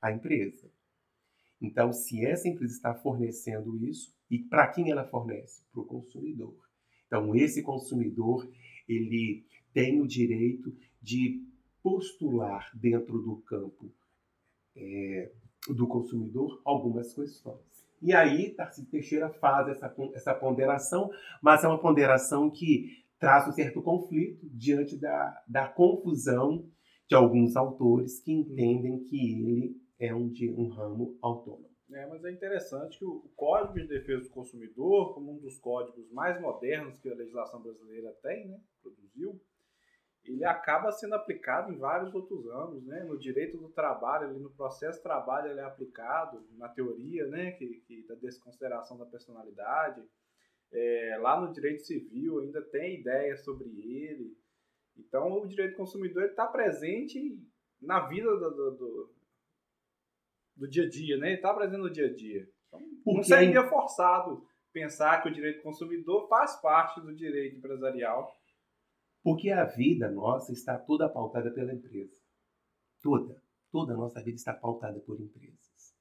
A 0.00 0.12
empresa. 0.12 0.70
Então, 1.60 1.92
se 1.92 2.24
essa 2.24 2.48
empresa 2.48 2.72
está 2.72 2.94
fornecendo 2.94 3.76
isso, 3.84 4.14
e 4.30 4.38
para 4.38 4.68
quem 4.68 4.90
ela 4.90 5.04
fornece? 5.04 5.62
Para 5.70 5.82
o 5.82 5.86
consumidor. 5.86 6.56
Então, 7.06 7.34
esse 7.34 7.62
consumidor, 7.62 8.50
ele 8.88 9.44
tem 9.74 10.00
o 10.00 10.06
direito 10.06 10.74
de 11.02 11.44
postular 11.82 12.70
dentro 12.74 13.18
do 13.18 13.36
campo 13.42 13.92
é, 14.76 15.32
do 15.68 15.86
consumidor 15.86 16.60
algumas 16.64 17.14
questões. 17.14 17.70
E 18.02 18.14
aí, 18.14 18.50
Tarcísio 18.50 18.90
Teixeira 18.90 19.28
faz 19.28 19.68
essa, 19.68 19.94
essa 20.14 20.34
ponderação, 20.34 21.10
mas 21.42 21.62
é 21.62 21.68
uma 21.68 21.78
ponderação 21.78 22.50
que 22.50 23.04
traz 23.18 23.46
um 23.46 23.52
certo 23.52 23.82
conflito 23.82 24.48
diante 24.48 24.96
da, 24.96 25.42
da 25.46 25.68
confusão 25.68 26.66
de 27.06 27.14
alguns 27.14 27.56
autores 27.56 28.20
que 28.20 28.32
entendem 28.32 29.04
que 29.04 29.34
ele 29.34 29.76
é 29.98 30.14
um, 30.14 30.28
de, 30.28 30.50
um 30.50 30.68
ramo 30.68 31.18
autônomo. 31.20 31.68
É, 31.92 32.06
mas 32.06 32.24
é 32.24 32.30
interessante 32.30 32.98
que 32.98 33.04
o 33.04 33.28
Código 33.36 33.74
de 33.74 33.88
Defesa 33.88 34.22
do 34.22 34.30
Consumidor, 34.30 35.12
como 35.12 35.32
um 35.32 35.38
dos 35.38 35.58
códigos 35.58 36.10
mais 36.12 36.40
modernos 36.40 36.98
que 36.98 37.10
a 37.10 37.14
legislação 37.14 37.60
brasileira 37.60 38.16
tem, 38.22 38.46
né, 38.46 38.60
produziu, 38.80 39.38
ele 40.24 40.44
acaba 40.44 40.92
sendo 40.92 41.14
aplicado 41.14 41.72
em 41.72 41.78
vários 41.78 42.14
outros 42.14 42.46
âmbitos, 42.46 42.86
né? 42.86 43.02
No 43.04 43.18
direito 43.18 43.56
do 43.56 43.70
trabalho, 43.70 44.28
ali 44.28 44.38
no 44.38 44.50
processo 44.50 44.98
de 44.98 45.02
trabalho 45.02 45.50
ele 45.50 45.60
é 45.60 45.64
aplicado, 45.64 46.46
na 46.52 46.68
teoria, 46.68 47.26
né, 47.26 47.52
que, 47.52 47.80
que 47.86 48.06
da 48.06 48.14
desconsideração 48.14 48.98
da 48.98 49.06
personalidade. 49.06 50.02
É, 50.72 51.18
lá 51.20 51.40
no 51.40 51.52
direito 51.52 51.82
civil 51.82 52.40
ainda 52.40 52.62
tem 52.62 53.00
ideias 53.00 53.42
sobre 53.44 53.68
ele. 53.68 54.36
Então 54.96 55.32
o 55.32 55.48
direito 55.48 55.72
do 55.72 55.78
consumidor 55.78 56.24
está 56.24 56.46
presente 56.46 57.38
na 57.80 58.00
vida 58.06 58.30
do, 58.36 58.50
do, 58.50 58.70
do, 58.76 59.14
do, 60.56 60.68
dia 60.68 60.84
a 60.84 60.88
dia, 60.88 61.16
né? 61.16 61.28
Ele 61.28 61.36
está 61.36 61.54
presente 61.54 61.80
no 61.80 61.90
dia 61.90 62.06
a 62.06 62.14
dia. 62.14 62.48
Então, 62.68 63.14
não 63.14 63.22
seria 63.22 63.66
forçado 63.66 64.46
pensar 64.72 65.22
que 65.22 65.28
o 65.28 65.32
direito 65.32 65.56
do 65.56 65.62
consumidor 65.62 66.28
faz 66.28 66.60
parte 66.60 67.00
do 67.00 67.14
direito 67.14 67.56
empresarial 67.56 68.39
porque 69.22 69.50
a 69.50 69.64
vida 69.64 70.10
nossa 70.10 70.52
está 70.52 70.78
toda 70.78 71.08
pautada 71.08 71.50
pela 71.50 71.74
empresa. 71.74 72.16
Toda. 73.02 73.42
Toda 73.70 73.94
a 73.94 73.96
nossa 73.96 74.22
vida 74.22 74.36
está 74.36 74.52
pautada 74.52 74.98
por 75.00 75.20
empresas. 75.20 75.94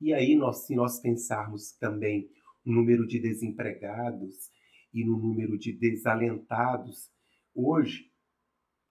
E 0.00 0.12
aí, 0.12 0.34
nós, 0.34 0.66
se 0.66 0.74
nós 0.74 1.00
pensarmos 1.00 1.72
também 1.72 2.28
no 2.64 2.74
número 2.74 3.06
de 3.06 3.20
desempregados 3.20 4.50
e 4.92 5.04
no 5.04 5.16
número 5.18 5.58
de 5.58 5.72
desalentados, 5.72 7.10
hoje, 7.54 8.10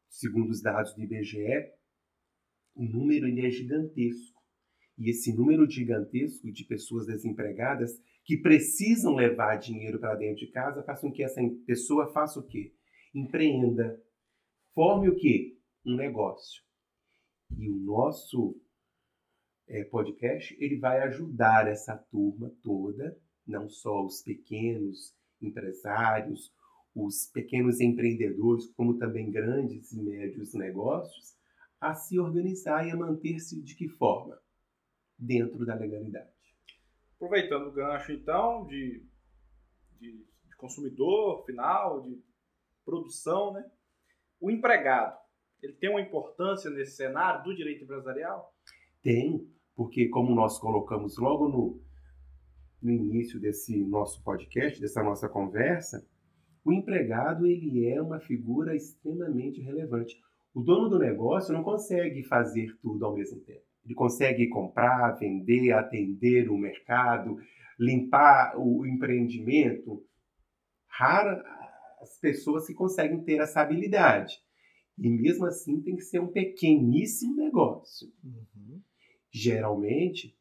segundo 0.10 0.49
os 0.49 0.62
dados 0.62 0.93
do 0.93 1.01
IBGE, 1.01 1.71
o 2.75 2.84
número 2.84 3.27
ele 3.27 3.45
é 3.45 3.49
gigantesco. 3.49 4.39
E 4.97 5.10
esse 5.10 5.36
número 5.36 5.69
gigantesco 5.69 6.51
de 6.51 6.63
pessoas 6.65 7.07
desempregadas 7.07 7.91
que 8.23 8.38
precisam 8.38 9.15
levar 9.15 9.55
dinheiro 9.57 9.99
para 9.99 10.15
dentro 10.15 10.45
de 10.45 10.51
casa 10.51 10.84
faz 10.84 11.01
com 11.01 11.12
que 11.12 11.23
essa 11.23 11.41
pessoa 11.65 12.12
faça 12.13 12.39
o 12.39 12.47
quê? 12.47 12.73
Empreenda, 13.13 14.02
forme 14.74 15.10
o 15.10 15.15
quê? 15.15 15.58
Um 15.86 15.95
negócio. 15.95 16.63
E 17.58 17.69
o 17.69 17.76
nosso 17.76 18.60
é, 19.67 19.84
podcast 19.84 20.56
ele 20.60 20.78
vai 20.78 21.02
ajudar 21.02 21.67
essa 21.67 21.97
turma 21.97 22.52
toda, 22.62 23.17
não 23.45 23.69
só 23.69 24.06
os 24.06 24.21
pequenos 24.21 25.15
empresários, 25.41 26.54
os 26.95 27.26
pequenos 27.28 27.80
empreendedores, 27.80 28.67
como 28.74 28.97
também 28.97 29.32
grandes 29.32 29.91
e 29.91 30.02
médios 30.02 30.54
negócios, 30.54 31.36
a 31.80 31.93
se 31.93 32.19
organizar 32.19 32.86
e 32.86 32.91
a 32.91 32.95
manter-se 32.95 33.62
de 33.62 33.76
que 33.76 33.88
forma? 33.88 34.39
Dentro 35.17 35.65
da 35.65 35.76
legalidade. 35.76 36.30
Aproveitando 37.15 37.67
o 37.67 37.71
gancho, 37.71 38.12
então, 38.12 38.65
de, 38.65 39.06
de, 40.00 40.26
de 40.45 40.56
consumidor 40.58 41.45
final, 41.45 42.02
de 42.02 42.21
produção, 42.83 43.53
né? 43.53 43.63
O 44.39 44.49
empregado, 44.49 45.17
ele 45.61 45.73
tem 45.73 45.89
uma 45.89 46.01
importância 46.01 46.69
nesse 46.69 46.95
cenário 46.95 47.43
do 47.43 47.55
direito 47.55 47.83
empresarial? 47.83 48.53
Tem, 49.01 49.47
porque 49.75 50.09
como 50.09 50.33
nós 50.33 50.59
colocamos 50.59 51.17
logo 51.17 51.47
no, 51.47 51.81
no 52.81 52.91
início 52.91 53.39
desse 53.39 53.85
nosso 53.85 54.23
podcast, 54.23 54.79
dessa 54.81 55.03
nossa 55.03 55.29
conversa, 55.29 56.05
o 56.63 56.71
empregado 56.71 57.45
ele 57.45 57.87
é 57.87 58.01
uma 58.01 58.19
figura 58.19 58.75
extremamente 58.75 59.61
relevante. 59.61 60.15
O 60.53 60.61
dono 60.61 60.89
do 60.89 60.99
negócio 60.99 61.53
não 61.53 61.63
consegue 61.63 62.23
fazer 62.23 62.75
tudo 62.81 63.05
ao 63.05 63.15
mesmo 63.15 63.39
tempo. 63.41 63.63
Ele 63.83 63.95
consegue 63.95 64.47
comprar, 64.47 65.13
vender, 65.13 65.71
atender 65.71 66.49
o 66.49 66.57
mercado, 66.57 67.37
limpar 67.79 68.53
o 68.57 68.85
empreendimento. 68.85 70.05
Rara, 70.87 71.43
as 72.01 72.17
pessoas 72.19 72.65
que 72.65 72.73
conseguem 72.73 73.23
ter 73.23 73.39
essa 73.39 73.61
habilidade. 73.61 74.39
E 74.97 75.09
mesmo 75.09 75.45
assim 75.45 75.81
tem 75.81 75.95
que 75.95 76.03
ser 76.03 76.19
um 76.19 76.27
pequeníssimo 76.27 77.35
negócio. 77.35 78.11
Uhum. 78.23 78.81
Geralmente, 79.31 80.35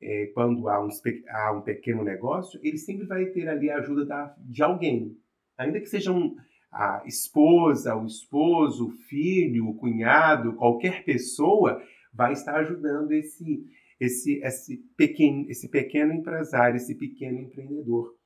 é, 0.00 0.26
quando 0.34 0.68
há 0.68 0.84
um, 0.84 0.88
há 1.28 1.52
um, 1.52 1.62
pequeno 1.62 2.02
negócio, 2.02 2.58
ele 2.62 2.78
sempre 2.78 3.06
vai 3.06 3.26
ter 3.26 3.48
ali 3.48 3.70
a 3.70 3.78
ajuda 3.78 4.04
da, 4.06 4.34
de 4.38 4.62
alguém. 4.62 5.16
Ainda 5.58 5.80
que 5.80 5.86
seja 5.86 6.10
um, 6.10 6.34
a 6.72 7.02
esposa, 7.06 7.94
o 7.94 8.06
esposo, 8.06 8.88
o 8.88 8.90
filho, 8.90 9.68
o 9.68 9.74
cunhado, 9.74 10.54
qualquer 10.54 11.04
pessoa 11.04 11.82
vai 12.12 12.32
estar 12.32 12.56
ajudando 12.56 13.12
esse, 13.12 13.64
esse, 14.00 14.40
esse, 14.42 14.78
pequeno, 14.96 15.48
esse 15.48 15.68
pequeno 15.68 16.12
empresário, 16.12 16.76
esse 16.76 16.94
pequeno 16.94 17.38
empreendedor 17.38 18.16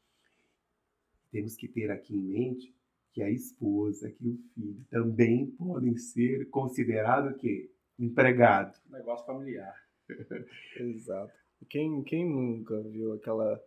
temos 1.30 1.56
que 1.56 1.68
ter 1.68 1.90
aqui 1.90 2.14
em 2.14 2.22
mente 2.22 2.74
que 3.12 3.22
a 3.22 3.30
esposa, 3.30 4.10
que 4.10 4.28
o 4.28 4.38
filho 4.54 4.84
também 4.90 5.46
podem 5.46 5.96
ser 5.96 6.50
considerados 6.50 7.36
que 7.38 7.70
empregado. 7.98 8.78
Negócio 8.90 9.24
familiar. 9.24 9.74
Exato. 10.78 11.32
Quem, 11.70 12.02
quem 12.02 12.28
nunca 12.28 12.78
viu 12.82 13.14
aquela 13.14 13.60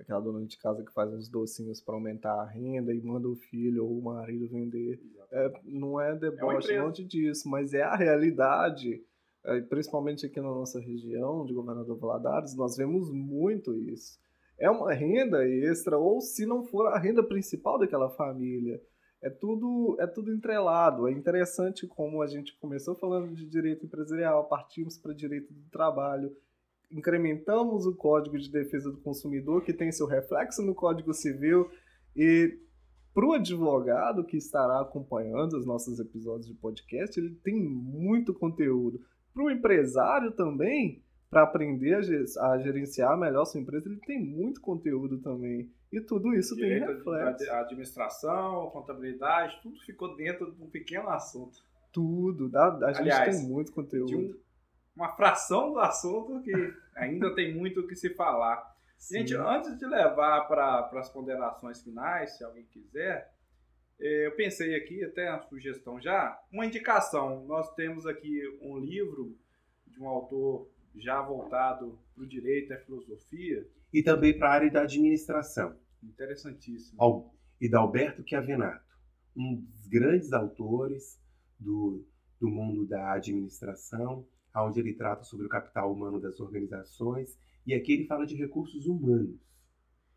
aquela 0.00 0.20
dona 0.20 0.46
de 0.46 0.56
casa 0.56 0.84
que 0.84 0.92
faz 0.92 1.12
uns 1.12 1.28
docinhos 1.28 1.80
para 1.80 1.94
aumentar 1.94 2.32
a 2.32 2.44
renda 2.44 2.94
e 2.94 3.02
manda 3.02 3.28
o 3.28 3.34
filho 3.34 3.84
ou 3.84 3.98
o 3.98 4.02
marido 4.02 4.48
vender. 4.48 5.00
É, 5.30 5.52
não 5.64 6.00
é 6.00 6.14
deboche, 6.14 6.72
é 6.72 6.82
longe 6.82 7.04
disso, 7.04 7.48
mas 7.48 7.74
é 7.74 7.82
a 7.82 7.96
realidade. 7.96 9.02
É, 9.44 9.60
principalmente 9.60 10.24
aqui 10.24 10.40
na 10.40 10.48
nossa 10.48 10.80
região 10.80 11.44
de 11.44 11.52
Governador 11.52 11.96
Valadares, 11.98 12.54
nós 12.54 12.76
vemos 12.76 13.10
muito 13.10 13.74
isso 13.74 14.18
é 14.58 14.70
uma 14.70 14.92
renda 14.92 15.46
extra, 15.48 15.96
ou 15.96 16.20
se 16.20 16.44
não 16.44 16.64
for 16.64 16.86
a 16.86 16.98
renda 16.98 17.22
principal 17.22 17.78
daquela 17.78 18.10
família. 18.10 18.80
É 19.22 19.30
tudo, 19.30 19.96
é 20.00 20.06
tudo 20.06 20.32
entrelado. 20.32 21.08
É 21.08 21.12
interessante 21.12 21.86
como 21.86 22.22
a 22.22 22.26
gente 22.26 22.56
começou 22.58 22.94
falando 22.94 23.34
de 23.34 23.46
direito 23.46 23.86
empresarial, 23.86 24.48
partimos 24.48 24.96
para 24.96 25.14
direito 25.14 25.52
do 25.52 25.68
trabalho, 25.70 26.30
incrementamos 26.90 27.86
o 27.86 27.94
Código 27.94 28.38
de 28.38 28.50
Defesa 28.50 28.90
do 28.90 29.00
Consumidor, 29.00 29.62
que 29.62 29.72
tem 29.72 29.92
seu 29.92 30.06
reflexo 30.06 30.62
no 30.62 30.74
Código 30.74 31.12
Civil, 31.12 31.70
e 32.16 32.58
para 33.14 33.26
o 33.26 33.32
advogado 33.32 34.24
que 34.24 34.36
estará 34.36 34.80
acompanhando 34.80 35.54
os 35.54 35.66
nossos 35.66 35.98
episódios 35.98 36.46
de 36.46 36.54
podcast, 36.54 37.18
ele 37.18 37.34
tem 37.42 37.54
muito 37.60 38.32
conteúdo. 38.32 39.00
Para 39.34 39.44
o 39.44 39.50
empresário 39.50 40.32
também, 40.32 41.02
para 41.30 41.42
aprender 41.42 41.94
a, 41.94 42.58
gerenciar 42.58 43.16
melhor 43.16 43.44
sua 43.44 43.60
empresa, 43.60 43.88
ele 43.88 44.00
tem 44.00 44.18
muito 44.18 44.60
conteúdo 44.60 45.18
também. 45.18 45.70
E 45.92 46.00
tudo 46.00 46.34
isso 46.34 46.54
Direito 46.54 46.86
tem 46.86 46.96
reflexo. 46.96 47.50
A 47.50 47.60
administração, 47.60 48.70
contabilidade, 48.70 49.58
tudo 49.62 49.78
ficou 49.80 50.16
dentro 50.16 50.52
de 50.52 50.62
um 50.62 50.68
pequeno 50.68 51.08
assunto. 51.10 51.58
Tudo. 51.92 52.50
A, 52.56 52.66
a 52.66 52.98
Aliás, 52.98 53.32
gente 53.34 53.40
tem 53.40 53.48
muito 53.48 53.72
conteúdo. 53.72 54.16
Um, 54.16 54.38
uma 54.96 55.10
fração 55.10 55.72
do 55.72 55.78
assunto 55.78 56.42
que 56.42 56.52
ainda 56.96 57.34
tem 57.34 57.54
muito 57.54 57.80
o 57.80 57.86
que 57.86 57.94
se 57.94 58.10
falar. 58.10 58.76
Sim. 58.96 59.18
Gente, 59.18 59.36
antes 59.36 59.78
de 59.78 59.86
levar 59.86 60.48
para 60.48 60.90
as 60.94 61.08
ponderações 61.08 61.80
finais, 61.82 62.36
se 62.36 62.44
alguém 62.44 62.64
quiser, 62.64 63.32
eh, 64.00 64.26
eu 64.26 64.32
pensei 64.32 64.74
aqui, 64.74 65.04
até 65.04 65.30
uma 65.30 65.42
sugestão 65.42 66.00
já, 66.00 66.38
uma 66.50 66.66
indicação. 66.66 67.44
Nós 67.44 67.72
temos 67.74 68.06
aqui 68.06 68.42
um 68.60 68.78
livro 68.78 69.36
de 69.86 70.00
um 70.00 70.08
autor 70.08 70.68
já 71.00 71.20
voltado 71.22 71.98
para 72.14 72.24
o 72.24 72.26
direito 72.26 72.72
a 72.72 72.78
filosofia. 72.78 73.66
E 73.92 74.02
também 74.02 74.38
para 74.38 74.48
a 74.48 74.52
área 74.52 74.70
da 74.70 74.82
administração. 74.82 75.76
Interessantíssimo. 76.02 76.98
E 77.60 77.68
da 77.68 77.80
Alberto 77.80 78.22
Chiavenato, 78.26 78.84
um 79.36 79.56
dos 79.56 79.86
grandes 79.86 80.32
autores 80.32 81.20
do, 81.58 82.04
do 82.40 82.48
mundo 82.48 82.86
da 82.86 83.12
administração, 83.12 84.26
onde 84.54 84.80
ele 84.80 84.94
trata 84.94 85.24
sobre 85.24 85.46
o 85.46 85.48
capital 85.48 85.92
humano 85.92 86.20
das 86.20 86.40
organizações, 86.40 87.38
e 87.66 87.74
aqui 87.74 87.92
ele 87.92 88.06
fala 88.06 88.26
de 88.26 88.34
recursos 88.34 88.86
humanos. 88.86 89.40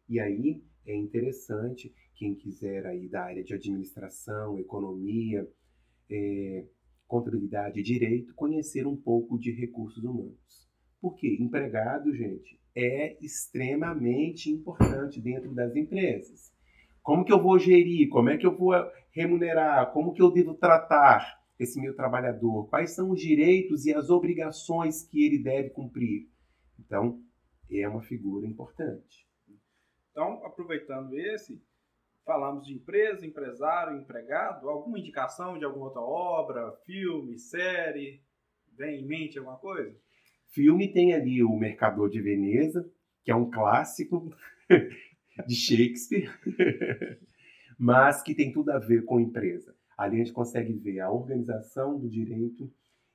E 0.08 0.20
aí 0.20 0.64
é 0.86 0.96
interessante, 0.96 1.94
quem 2.16 2.36
quiser 2.36 2.86
aí 2.86 3.08
da 3.08 3.24
área 3.24 3.44
de 3.44 3.54
administração, 3.54 4.60
economia, 4.60 5.48
é, 6.10 6.66
contabilidade 7.08 7.80
e 7.80 7.84
direito, 7.84 8.34
conhecer 8.34 8.88
um 8.88 8.96
pouco 8.96 9.38
de 9.38 9.52
recursos 9.52 10.04
humanos. 10.04 10.71
Porque 11.02 11.38
empregado, 11.40 12.14
gente, 12.16 12.60
é 12.76 13.18
extremamente 13.24 14.52
importante 14.52 15.20
dentro 15.20 15.54
das 15.54 15.76
empresas. 15.76 16.54
Como 17.02 17.26
que 17.26 17.34
eu 17.34 17.42
vou 17.42 17.58
gerir? 17.58 18.08
Como 18.10 18.30
é 18.30 18.38
que 18.38 18.46
eu 18.46 18.56
vou 18.56 18.74
remunerar? 19.12 19.92
Como 19.92 20.14
que 20.14 20.22
eu 20.22 20.32
devo 20.32 20.54
tratar 20.54 21.42
esse 21.60 21.82
meu 21.82 21.96
trabalhador? 21.96 22.70
Quais 22.70 22.92
são 22.92 23.10
os 23.10 23.20
direitos 23.20 23.86
e 23.86 23.94
as 23.94 24.10
obrigações 24.10 25.04
que 25.04 25.26
ele 25.26 25.40
deve 25.40 25.72
cumprir? 25.72 26.30
Então, 26.80 27.20
é 27.70 27.88
uma 27.88 28.02
figura 28.02 28.46
importante. 28.46 29.28
Então, 30.12 30.46
aproveitando 30.46 31.18
esse, 31.18 31.60
Falamos 32.24 32.66
de 32.66 32.74
empresa, 32.74 33.26
empresário, 33.26 33.98
empregado. 33.98 34.70
Alguma 34.70 35.00
indicação 35.00 35.58
de 35.58 35.66
alguma 35.66 35.86
outra 35.86 36.02
obra, 36.02 36.72
filme, 36.86 37.38
série? 37.38 38.24
Vem 38.74 39.02
em 39.02 39.06
mente 39.06 39.38
alguma 39.38 39.58
coisa? 39.58 40.00
Filme 40.52 40.92
tem 40.92 41.14
ali 41.14 41.42
o 41.44 41.56
Mercador 41.56 42.10
de 42.10 42.22
Veneza, 42.22 42.90
que 43.24 43.32
é 43.32 43.36
um 43.36 43.50
clássico 43.50 44.30
de 45.48 45.56
Shakespeare, 45.56 46.30
mas 47.80 48.22
que 48.22 48.36
tem 48.36 48.52
tudo 48.52 48.72
a 48.72 48.80
ver 48.80 49.06
com 49.06 49.20
empresa. 49.20 49.74
Ali 49.98 50.18
a 50.18 50.20
gente 50.20 50.34
consegue 50.34 50.74
ver 50.74 51.00
a 51.00 51.10
organização 51.12 51.98
do 51.98 52.10
direito 52.10 52.70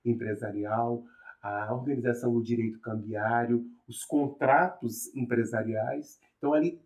empresarial, 0.04 1.04
a 1.42 1.74
organização 1.74 2.32
do 2.32 2.42
direito 2.42 2.80
cambiário, 2.80 3.66
os 3.86 4.02
contratos 4.04 5.14
empresariais. 5.14 6.18
Então 6.38 6.54
ali 6.54 6.80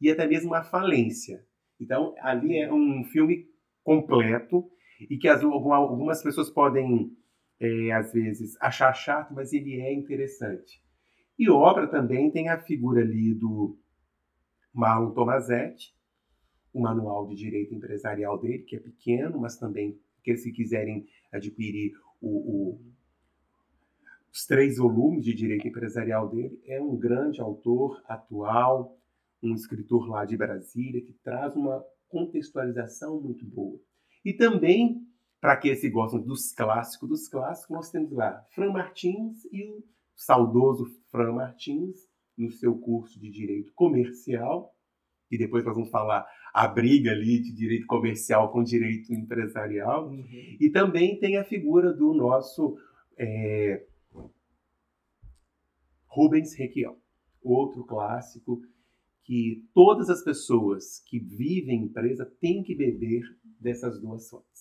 e 0.00 0.10
até 0.10 0.26
mesmo 0.26 0.54
a 0.54 0.62
falência. 0.62 1.44
Então 1.80 2.14
ali 2.20 2.58
é 2.58 2.72
um 2.72 3.02
filme 3.04 3.48
completo 3.82 4.70
e 5.08 5.16
que 5.16 5.28
as, 5.28 5.42
algumas 5.42 6.22
pessoas 6.22 6.50
podem 6.50 7.16
é, 7.60 7.92
às 7.92 8.12
vezes 8.12 8.56
achar 8.60 8.92
chato, 8.92 9.34
mas 9.34 9.52
ele 9.52 9.80
é 9.80 9.92
interessante. 9.92 10.82
E 11.38 11.48
obra 11.48 11.86
também 11.86 12.30
tem 12.30 12.48
a 12.48 12.58
figura 12.58 13.00
ali 13.00 13.34
do 13.34 13.78
Marlon 14.72 15.12
Tomazetti, 15.12 15.94
o 16.72 16.80
manual 16.80 17.26
de 17.26 17.34
direito 17.34 17.74
empresarial 17.74 18.38
dele, 18.38 18.64
que 18.64 18.76
é 18.76 18.80
pequeno, 18.80 19.40
mas 19.40 19.56
também, 19.56 19.98
que 20.22 20.36
se 20.36 20.52
quiserem 20.52 21.06
adquirir 21.32 21.92
o, 22.20 22.28
o, 22.28 22.80
os 24.32 24.46
três 24.46 24.76
volumes 24.76 25.24
de 25.24 25.34
direito 25.34 25.66
empresarial 25.66 26.28
dele, 26.28 26.60
é 26.66 26.80
um 26.80 26.96
grande 26.96 27.40
autor 27.40 28.02
atual, 28.06 28.96
um 29.42 29.54
escritor 29.54 30.08
lá 30.08 30.24
de 30.24 30.36
Brasília, 30.36 31.00
que 31.00 31.12
traz 31.24 31.56
uma 31.56 31.84
contextualização 32.08 33.20
muito 33.20 33.44
boa. 33.46 33.80
E 34.24 34.32
também, 34.32 35.07
para 35.40 35.52
aqueles 35.52 35.80
que 35.80 35.90
gostam 35.90 36.20
dos 36.20 36.52
clássicos 36.52 37.08
dos 37.08 37.28
clássicos, 37.28 37.74
nós 37.74 37.90
temos 37.90 38.12
lá 38.12 38.44
Fran 38.54 38.72
Martins 38.72 39.44
e 39.52 39.64
o 39.64 39.84
saudoso 40.14 40.86
Fran 41.10 41.32
Martins, 41.32 42.08
no 42.36 42.50
seu 42.50 42.76
curso 42.78 43.18
de 43.18 43.30
Direito 43.30 43.72
Comercial, 43.74 44.74
e 45.30 45.36
depois 45.36 45.64
nós 45.64 45.74
vamos 45.74 45.90
falar 45.90 46.26
a 46.54 46.66
briga 46.66 47.10
ali 47.10 47.40
de 47.40 47.52
direito 47.52 47.86
comercial 47.86 48.50
com 48.50 48.62
direito 48.62 49.12
empresarial. 49.12 50.08
Uhum. 50.08 50.56
E 50.58 50.70
também 50.70 51.18
tem 51.18 51.36
a 51.36 51.44
figura 51.44 51.92
do 51.92 52.14
nosso 52.14 52.78
é, 53.16 53.84
Rubens 56.06 56.54
Requião, 56.54 56.96
outro 57.42 57.84
clássico 57.84 58.62
que 59.22 59.68
todas 59.74 60.08
as 60.08 60.24
pessoas 60.24 61.00
que 61.06 61.18
vivem 61.18 61.80
em 61.80 61.84
empresa 61.84 62.24
têm 62.40 62.62
que 62.62 62.74
beber 62.74 63.22
dessas 63.60 64.00
duas 64.00 64.28
fontes. 64.30 64.57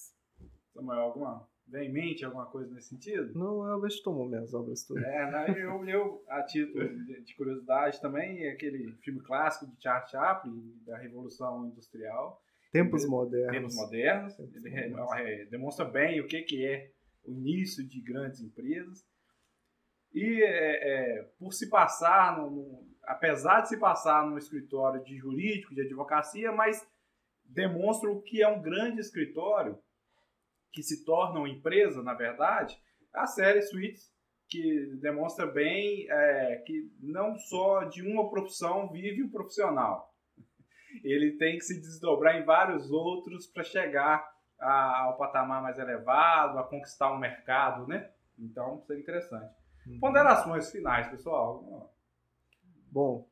Samuel, 0.77 0.99
alguma 0.99 1.47
vem 1.67 1.89
em 1.89 1.91
mente 1.91 2.23
alguma 2.23 2.45
coisa 2.45 2.73
nesse 2.73 2.89
sentido? 2.89 3.37
Não, 3.37 3.59
o 3.59 3.67
Elvis 3.67 4.01
tomou 4.01 4.27
minhas 4.27 4.53
obras 4.53 4.83
todas. 4.83 5.03
É, 5.03 5.31
né, 5.31 5.55
eu, 5.57 5.85
eu, 5.85 6.23
a 6.29 6.43
título 6.43 6.87
de 7.23 7.35
curiosidade 7.35 7.99
também, 7.99 8.47
aquele 8.47 8.93
filme 9.03 9.19
clássico 9.21 9.67
de 9.67 9.81
Charles 9.81 10.09
Chaplin, 10.09 10.81
da 10.85 10.97
Revolução 10.97 11.67
Industrial. 11.67 12.41
Tempos 12.71 13.05
modernos. 13.05 13.51
Tempos 13.51 13.75
modernos. 13.75 14.35
Tempos 14.35 14.65
ele 14.65 14.89
modernos. 14.89 15.11
É, 15.19 15.45
demonstra 15.45 15.83
bem 15.83 16.21
o 16.21 16.27
que, 16.27 16.41
que 16.43 16.65
é 16.65 16.91
o 17.25 17.31
início 17.31 17.85
de 17.85 18.01
grandes 18.01 18.39
empresas. 18.39 19.05
E 20.13 20.41
é, 20.41 21.17
é, 21.19 21.23
por 21.37 21.53
se 21.53 21.69
passar, 21.69 22.37
no, 22.37 22.49
no, 22.49 22.87
apesar 23.03 23.61
de 23.61 23.69
se 23.69 23.77
passar 23.77 24.25
no 24.25 24.37
escritório 24.37 25.03
de 25.03 25.17
jurídico, 25.17 25.75
de 25.75 25.81
advocacia, 25.81 26.51
mas 26.51 26.87
demonstra 27.43 28.09
o 28.09 28.21
que 28.21 28.41
é 28.41 28.47
um 28.47 28.61
grande 28.61 29.01
escritório 29.01 29.77
que 30.71 30.83
se 30.83 31.03
tornam 31.03 31.47
empresa, 31.47 32.03
na 32.03 32.13
verdade, 32.13 32.79
a 33.13 33.25
série 33.25 33.61
Suits, 33.61 34.11
que 34.49 34.95
demonstra 35.01 35.45
bem 35.45 36.09
é, 36.09 36.63
que 36.65 36.91
não 37.01 37.37
só 37.37 37.83
de 37.83 38.01
uma 38.01 38.29
profissão 38.29 38.89
vive 38.89 39.23
o 39.23 39.31
profissional. 39.31 40.13
Ele 41.03 41.33
tem 41.33 41.57
que 41.57 41.63
se 41.63 41.79
desdobrar 41.79 42.37
em 42.37 42.45
vários 42.45 42.89
outros 42.91 43.45
para 43.45 43.63
chegar 43.63 44.31
a, 44.59 44.99
ao 45.01 45.17
patamar 45.17 45.61
mais 45.61 45.77
elevado, 45.77 46.57
a 46.57 46.63
conquistar 46.63 47.11
um 47.11 47.19
mercado, 47.19 47.87
né? 47.87 48.09
Então, 48.39 48.79
isso 48.79 48.93
é 48.93 48.99
interessante. 48.99 49.53
Uhum. 49.85 49.99
Ponderações 49.99 50.71
finais, 50.71 51.07
pessoal. 51.09 51.93
Bom, 52.91 53.27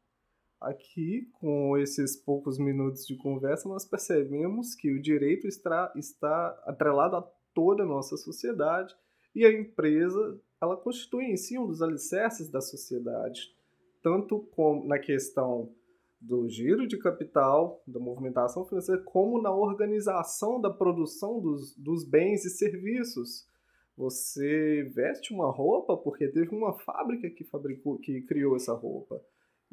aqui 0.60 1.30
com 1.34 1.78
esses 1.78 2.16
poucos 2.16 2.58
minutos 2.58 3.06
de 3.06 3.16
conversa, 3.16 3.70
nós 3.70 3.86
percebemos 3.86 4.76
que 4.76 4.91
o 4.91 5.01
direito 5.01 5.47
está, 5.47 5.91
está 5.95 6.47
atrelado 6.66 7.18
a 7.18 7.32
toda 7.53 7.84
a 7.84 7.88
nossa 7.88 8.18
sociedade 8.18 8.95
e 9.34 9.45
a 9.45 9.51
empresa 9.51 10.39
ela 10.62 10.78
constitui 10.78 11.26
em 11.26 11.38
si 11.38 11.58
um 11.58 11.68
dos 11.68 11.82
alicerces 11.82 12.49
da 12.49 12.62
sociedade, 12.62 13.53
tanto 14.01 14.39
como 14.56 14.88
na 14.88 14.97
questão 14.99 15.74
do 16.20 16.47
giro 16.47 16.88
de 16.88 16.97
capital, 16.97 17.84
da 17.86 17.99
movimentação 17.99 18.66
financeira, 18.66 19.01
como 19.03 19.41
na 19.41 19.53
organização 19.53 20.60
da 20.60 20.70
produção 20.70 21.39
dos, 21.39 21.76
dos 21.78 22.03
bens 22.03 22.45
e 22.45 22.49
serviços. 22.49 23.47
Você 23.95 24.84
veste 24.93 25.34
uma 25.34 25.51
roupa 25.51 25.95
porque 25.95 26.28
teve 26.28 26.53
uma 26.53 26.74
fábrica 26.74 27.30
que 27.30 27.43
fabricou, 27.43 27.97
que 27.99 28.22
criou 28.22 28.56
essa 28.56 28.74
roupa. 28.74 29.22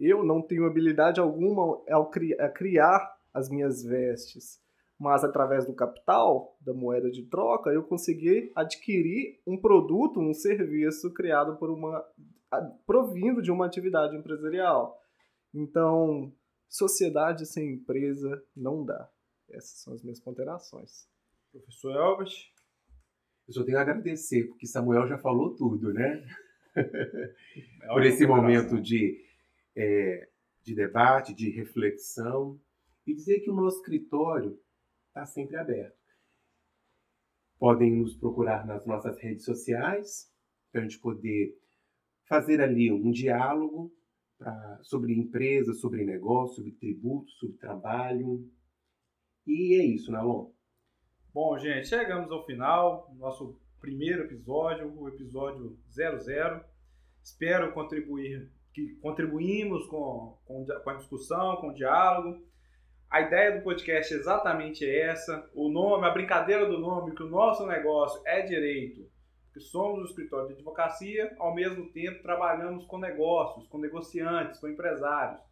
Eu 0.04 0.24
não 0.24 0.42
tenho 0.42 0.66
habilidade 0.66 1.20
alguma 1.20 1.80
ao 1.88 2.10
criar, 2.10 2.44
a 2.44 2.48
criar 2.48 3.16
as 3.32 3.48
minhas 3.48 3.82
vestes 3.82 4.62
mas 5.02 5.24
através 5.24 5.66
do 5.66 5.74
capital, 5.74 6.56
da 6.60 6.72
moeda 6.72 7.10
de 7.10 7.24
troca, 7.24 7.70
eu 7.70 7.82
consegui 7.82 8.52
adquirir 8.54 9.40
um 9.44 9.60
produto, 9.60 10.20
um 10.20 10.32
serviço 10.32 11.12
criado 11.12 11.56
por 11.56 11.70
uma 11.70 12.06
provindo 12.86 13.42
de 13.42 13.50
uma 13.50 13.66
atividade 13.66 14.16
empresarial. 14.16 14.96
Então, 15.52 16.32
sociedade 16.68 17.46
sem 17.46 17.72
empresa 17.72 18.42
não 18.54 18.84
dá. 18.84 19.10
Essas 19.50 19.80
são 19.80 19.92
as 19.92 20.02
minhas 20.04 20.20
ponderações. 20.20 21.08
Professor 21.50 21.96
Elvis? 21.96 22.52
Eu 23.48 23.54
só 23.54 23.64
tenho 23.64 23.78
a 23.78 23.82
agradecer, 23.82 24.44
porque 24.44 24.68
Samuel 24.68 25.08
já 25.08 25.18
falou 25.18 25.56
tudo, 25.56 25.92
né? 25.92 26.24
É 26.76 27.88
por 27.88 28.04
esse 28.04 28.24
momento 28.24 28.80
de, 28.80 29.20
é, 29.76 30.28
de 30.62 30.74
debate, 30.74 31.34
de 31.34 31.50
reflexão. 31.50 32.60
E 33.06 33.14
dizer 33.14 33.40
que 33.40 33.50
o 33.50 33.54
nosso 33.54 33.78
escritório 33.78 34.60
está 35.08 35.26
sempre 35.26 35.56
aberto. 35.56 35.96
Podem 37.58 37.96
nos 37.96 38.16
procurar 38.16 38.66
nas 38.66 38.86
nossas 38.86 39.18
redes 39.18 39.44
sociais, 39.44 40.32
para 40.70 40.80
a 40.80 40.84
gente 40.84 40.98
poder 40.98 41.56
fazer 42.24 42.60
ali 42.60 42.90
um 42.90 43.10
diálogo 43.10 43.92
pra, 44.38 44.78
sobre 44.82 45.14
empresa, 45.14 45.74
sobre 45.74 46.04
negócio, 46.04 46.56
sobre 46.56 46.72
tributos, 46.72 47.38
sobre 47.38 47.56
trabalho. 47.58 48.50
E 49.46 49.74
é 49.74 49.84
isso, 49.84 50.10
Nalon. 50.10 50.50
Bom, 51.32 51.58
gente, 51.58 51.88
chegamos 51.88 52.30
ao 52.30 52.44
final, 52.44 53.12
nosso 53.16 53.58
primeiro 53.80 54.24
episódio, 54.24 54.92
o 54.98 55.08
episódio 55.08 55.78
00. 55.90 56.64
Espero 57.22 57.72
contribuir, 57.72 58.50
que 58.72 58.94
contribuímos 58.96 59.86
com, 59.86 60.38
com, 60.44 60.64
com 60.64 60.90
a 60.90 60.94
discussão, 60.94 61.56
com 61.56 61.68
o 61.68 61.74
diálogo. 61.74 62.42
A 63.10 63.20
ideia 63.20 63.58
do 63.58 63.62
podcast 63.62 64.12
é 64.12 64.16
exatamente 64.16 64.88
essa. 64.88 65.50
O 65.54 65.68
nome, 65.68 66.06
a 66.06 66.10
brincadeira 66.10 66.66
do 66.66 66.78
nome, 66.78 67.14
que 67.14 67.22
o 67.22 67.28
nosso 67.28 67.66
negócio 67.66 68.22
é 68.24 68.40
direito, 68.42 69.06
que 69.52 69.60
somos 69.60 70.00
um 70.00 70.04
escritório 70.04 70.48
de 70.48 70.54
advocacia, 70.54 71.34
ao 71.38 71.54
mesmo 71.54 71.92
tempo 71.92 72.22
trabalhamos 72.22 72.86
com 72.86 72.98
negócios, 72.98 73.66
com 73.68 73.78
negociantes, 73.78 74.58
com 74.58 74.68
empresários. 74.68 75.42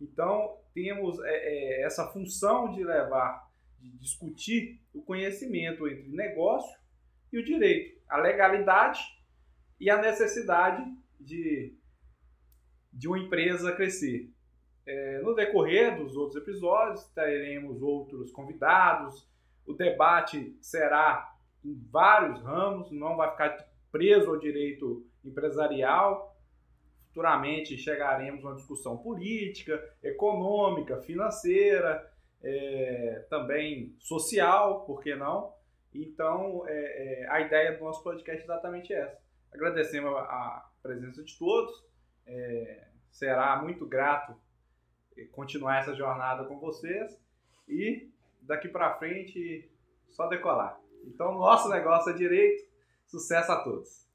Então, 0.00 0.56
temos 0.74 1.22
é, 1.22 1.30
é, 1.30 1.84
essa 1.84 2.08
função 2.08 2.72
de 2.72 2.82
levar, 2.82 3.46
de 3.78 3.90
discutir 3.98 4.80
o 4.94 5.02
conhecimento 5.02 5.86
entre 5.86 6.08
negócio 6.08 6.80
e 7.30 7.38
o 7.38 7.44
direito, 7.44 8.00
a 8.08 8.16
legalidade 8.16 9.00
e 9.78 9.90
a 9.90 10.00
necessidade 10.00 10.82
de, 11.20 11.76
de 12.92 13.08
uma 13.08 13.18
empresa 13.18 13.72
crescer. 13.72 14.30
É, 14.84 15.20
no 15.20 15.34
decorrer 15.34 15.96
dos 15.96 16.16
outros 16.16 16.42
episódios, 16.42 17.04
teremos 17.14 17.80
outros 17.80 18.32
convidados. 18.32 19.28
O 19.66 19.72
debate 19.72 20.56
será 20.60 21.32
em 21.64 21.74
vários 21.90 22.40
ramos, 22.42 22.90
não 22.90 23.16
vai 23.16 23.30
ficar 23.30 23.56
preso 23.90 24.30
ao 24.30 24.38
direito 24.38 25.06
empresarial. 25.24 26.36
Futuramente 27.08 27.76
chegaremos 27.76 28.44
a 28.44 28.48
uma 28.48 28.56
discussão 28.56 28.96
política, 28.96 29.80
econômica, 30.02 31.00
financeira, 31.02 32.10
é, 32.42 33.24
também 33.30 33.94
social, 33.98 34.84
por 34.84 35.00
que 35.00 35.14
não? 35.14 35.52
Então, 35.94 36.64
é, 36.66 37.22
é, 37.22 37.30
a 37.30 37.40
ideia 37.40 37.76
do 37.76 37.84
nosso 37.84 38.02
podcast 38.02 38.40
é 38.40 38.44
exatamente 38.44 38.92
essa. 38.92 39.20
Agradecemos 39.52 40.10
a, 40.16 40.20
a 40.20 40.70
presença 40.82 41.22
de 41.22 41.38
todos. 41.38 41.84
É, 42.26 42.88
será 43.10 43.60
muito 43.62 43.86
grato 43.86 44.34
continuar 45.32 45.78
essa 45.78 45.94
jornada 45.94 46.44
com 46.44 46.58
vocês 46.58 47.20
e 47.68 48.10
daqui 48.40 48.68
para 48.68 48.94
frente 48.98 49.70
só 50.08 50.26
decolar. 50.26 50.80
Então, 51.04 51.34
nosso 51.34 51.68
negócio 51.68 52.10
é 52.10 52.14
direito. 52.14 52.64
Sucesso 53.06 53.52
a 53.52 53.62
todos! 53.62 54.11